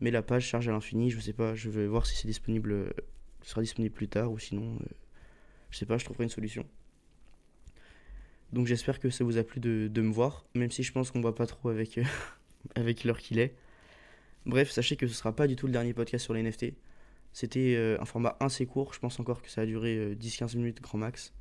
mais 0.00 0.10
la 0.10 0.22
page 0.22 0.46
charge 0.46 0.68
à 0.68 0.72
l'infini. 0.72 1.10
Je 1.10 1.20
sais 1.20 1.32
pas, 1.32 1.54
je 1.54 1.70
vais 1.70 1.86
voir 1.86 2.06
si 2.06 2.16
c'est 2.16 2.28
disponible, 2.28 2.72
euh, 2.72 2.90
sera 3.42 3.62
disponible 3.62 3.94
plus 3.94 4.08
tard 4.08 4.30
ou 4.30 4.38
sinon, 4.38 4.76
euh, 4.76 4.86
je 5.70 5.78
sais 5.78 5.86
pas, 5.86 5.98
je 5.98 6.04
trouverai 6.04 6.24
une 6.24 6.30
solution. 6.30 6.66
Donc 8.52 8.66
j'espère 8.66 8.98
que 8.98 9.10
ça 9.10 9.24
vous 9.24 9.36
a 9.36 9.44
plu 9.44 9.60
de, 9.60 10.00
me 10.00 10.10
voir, 10.10 10.46
même 10.54 10.70
si 10.70 10.82
je 10.82 10.92
pense 10.92 11.10
qu'on 11.10 11.20
voit 11.20 11.34
pas 11.34 11.46
trop 11.46 11.68
avec 11.68 11.96
l'heure 13.04 13.18
qu'il 13.18 13.38
est. 13.38 13.54
Bref, 14.48 14.70
sachez 14.70 14.96
que 14.96 15.06
ce 15.06 15.12
sera 15.12 15.36
pas 15.36 15.46
du 15.46 15.56
tout 15.56 15.66
le 15.66 15.72
dernier 15.72 15.92
podcast 15.92 16.24
sur 16.24 16.32
les 16.32 16.42
NFT. 16.42 16.72
C'était 17.34 17.74
euh, 17.76 18.00
un 18.00 18.06
format 18.06 18.34
assez 18.40 18.64
court, 18.64 18.94
je 18.94 18.98
pense 18.98 19.20
encore 19.20 19.42
que 19.42 19.50
ça 19.50 19.60
a 19.60 19.66
duré 19.66 20.14
10-15 20.14 20.54
euh, 20.54 20.58
minutes 20.58 20.80
grand 20.80 20.96
max. 20.96 21.34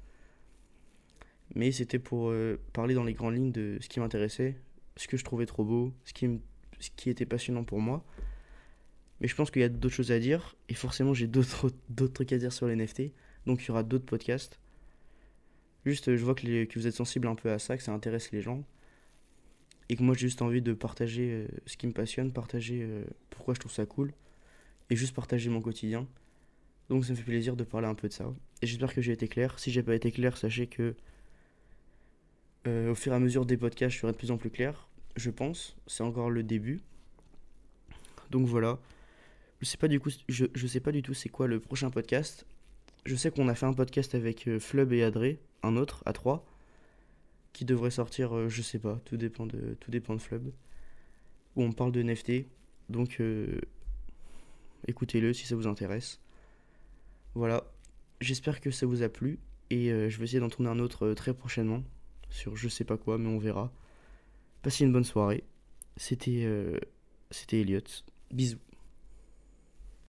Mais 1.55 1.71
c'était 1.71 1.99
pour 1.99 2.29
euh, 2.29 2.59
parler 2.73 2.93
dans 2.95 3.05
les 3.05 3.13
grandes 3.13 3.35
lignes 3.35 3.53
de 3.53 3.77
ce 3.79 3.87
qui 3.87 4.01
m'intéressait, 4.01 4.57
ce 4.97 5.07
que 5.07 5.15
je 5.15 5.23
trouvais 5.23 5.45
trop 5.45 5.63
beau, 5.63 5.93
ce 6.03 6.11
qui, 6.11 6.41
ce 6.79 6.89
qui 6.97 7.09
était 7.09 7.25
passionnant 7.25 7.63
pour 7.63 7.79
moi. 7.79 8.03
Mais 9.21 9.29
je 9.29 9.35
pense 9.35 9.51
qu'il 9.51 9.61
y 9.61 9.65
a 9.65 9.69
d'autres 9.69 9.95
choses 9.95 10.11
à 10.11 10.19
dire, 10.19 10.57
et 10.67 10.73
forcément 10.73 11.13
j'ai 11.13 11.27
d'autres 11.27 11.69
trucs 12.13 12.33
à 12.33 12.37
dire 12.37 12.51
sur 12.51 12.67
les 12.67 12.75
NFT, 12.75 13.13
donc 13.45 13.63
il 13.63 13.69
y 13.69 13.71
aura 13.71 13.83
d'autres 13.83 14.05
podcasts. 14.05 14.59
Juste, 15.85 16.13
je 16.13 16.25
vois 16.25 16.35
que, 16.35 16.65
que 16.65 16.77
vous 16.77 16.87
êtes 16.87 16.93
sensible 16.93 17.27
un 17.27 17.35
peu 17.35 17.49
à 17.53 17.57
ça, 17.57 17.77
que 17.77 17.83
ça 17.83 17.93
intéresse 17.93 18.33
les 18.33 18.41
gens 18.41 18.65
et 19.89 19.95
que 19.95 20.03
moi 20.03 20.15
j'ai 20.15 20.27
juste 20.27 20.41
envie 20.41 20.61
de 20.61 20.73
partager 20.73 21.29
euh, 21.31 21.47
ce 21.65 21.77
qui 21.77 21.87
me 21.87 21.93
passionne, 21.93 22.31
partager 22.31 22.81
euh, 22.83 23.05
pourquoi 23.29 23.53
je 23.53 23.59
trouve 23.59 23.71
ça 23.71 23.85
cool 23.85 24.13
et 24.89 24.95
juste 24.95 25.15
partager 25.15 25.49
mon 25.49 25.61
quotidien. 25.61 26.07
Donc 26.89 27.05
ça 27.05 27.11
me 27.11 27.17
fait 27.17 27.23
plaisir 27.23 27.55
de 27.55 27.63
parler 27.63 27.87
un 27.87 27.95
peu 27.95 28.07
de 28.07 28.13
ça. 28.13 28.33
Et 28.61 28.67
j'espère 28.67 28.93
que 28.93 29.01
j'ai 29.01 29.11
été 29.11 29.27
clair. 29.27 29.59
Si 29.59 29.71
j'ai 29.71 29.83
pas 29.83 29.95
été 29.95 30.11
clair, 30.11 30.37
sachez 30.37 30.67
que 30.67 30.95
euh, 32.65 32.91
au 32.91 32.95
fur 32.95 33.11
et 33.11 33.15
à 33.15 33.19
mesure 33.19 33.45
des 33.45 33.57
podcasts, 33.57 33.95
je 33.95 33.99
serai 34.01 34.13
de 34.13 34.17
plus 34.17 34.31
en 34.31 34.37
plus 34.37 34.49
clair. 34.49 34.87
Je 35.15 35.29
pense. 35.29 35.75
C'est 35.87 36.03
encore 36.03 36.29
le 36.29 36.43
début. 36.43 36.81
Donc 38.29 38.47
voilà. 38.47 38.79
Je 39.59 39.65
sais 39.65 39.77
pas 39.77 39.87
du 39.87 39.99
coup, 39.99 40.11
je, 40.29 40.45
je 40.53 40.67
sais 40.67 40.79
pas 40.79 40.91
du 40.91 41.01
tout 41.01 41.13
c'est 41.13 41.29
quoi 41.29 41.47
le 41.47 41.59
prochain 41.59 41.89
podcast. 41.89 42.45
Je 43.05 43.15
sais 43.15 43.31
qu'on 43.31 43.47
a 43.47 43.55
fait 43.55 43.65
un 43.65 43.73
podcast 43.73 44.15
avec 44.15 44.49
Flub 44.59 44.91
et 44.93 45.03
Adré, 45.03 45.39
un 45.63 45.75
autre 45.77 46.03
à 46.05 46.13
trois 46.13 46.45
qui 47.57 47.65
devrait 47.65 47.89
sortir, 47.89 48.37
euh, 48.37 48.49
je 48.49 48.61
sais 48.61 48.77
pas, 48.77 49.01
tout 49.03 49.17
dépend 49.17 49.47
de, 49.47 49.75
tout 49.79 49.89
dépend 49.89 50.13
de 50.13 50.21
Flub, 50.21 50.51
où 51.55 51.63
on 51.63 51.71
parle 51.71 51.91
de 51.91 52.03
NFT. 52.03 52.45
Donc 52.87 53.19
euh, 53.19 53.59
écoutez-le 54.87 55.33
si 55.33 55.47
ça 55.47 55.55
vous 55.55 55.65
intéresse. 55.65 56.19
Voilà, 57.33 57.63
j'espère 58.21 58.61
que 58.61 58.69
ça 58.69 58.85
vous 58.85 59.01
a 59.01 59.09
plu 59.09 59.39
et 59.71 59.91
euh, 59.91 60.07
je 60.07 60.19
vais 60.19 60.25
essayer 60.25 60.39
d'en 60.39 60.49
tourner 60.49 60.69
un 60.69 60.77
autre 60.77 61.13
très 61.13 61.33
prochainement 61.33 61.83
sur 62.29 62.55
je 62.55 62.69
sais 62.69 62.83
pas 62.83 62.95
quoi, 62.95 63.17
mais 63.17 63.27
on 63.27 63.39
verra. 63.39 63.73
Passez 64.61 64.83
une 64.83 64.91
bonne 64.91 65.03
soirée. 65.03 65.43
C'était 65.95 66.47
c'était 67.31 67.61
Elliot. 67.61 67.81
Bisous. 68.31 68.59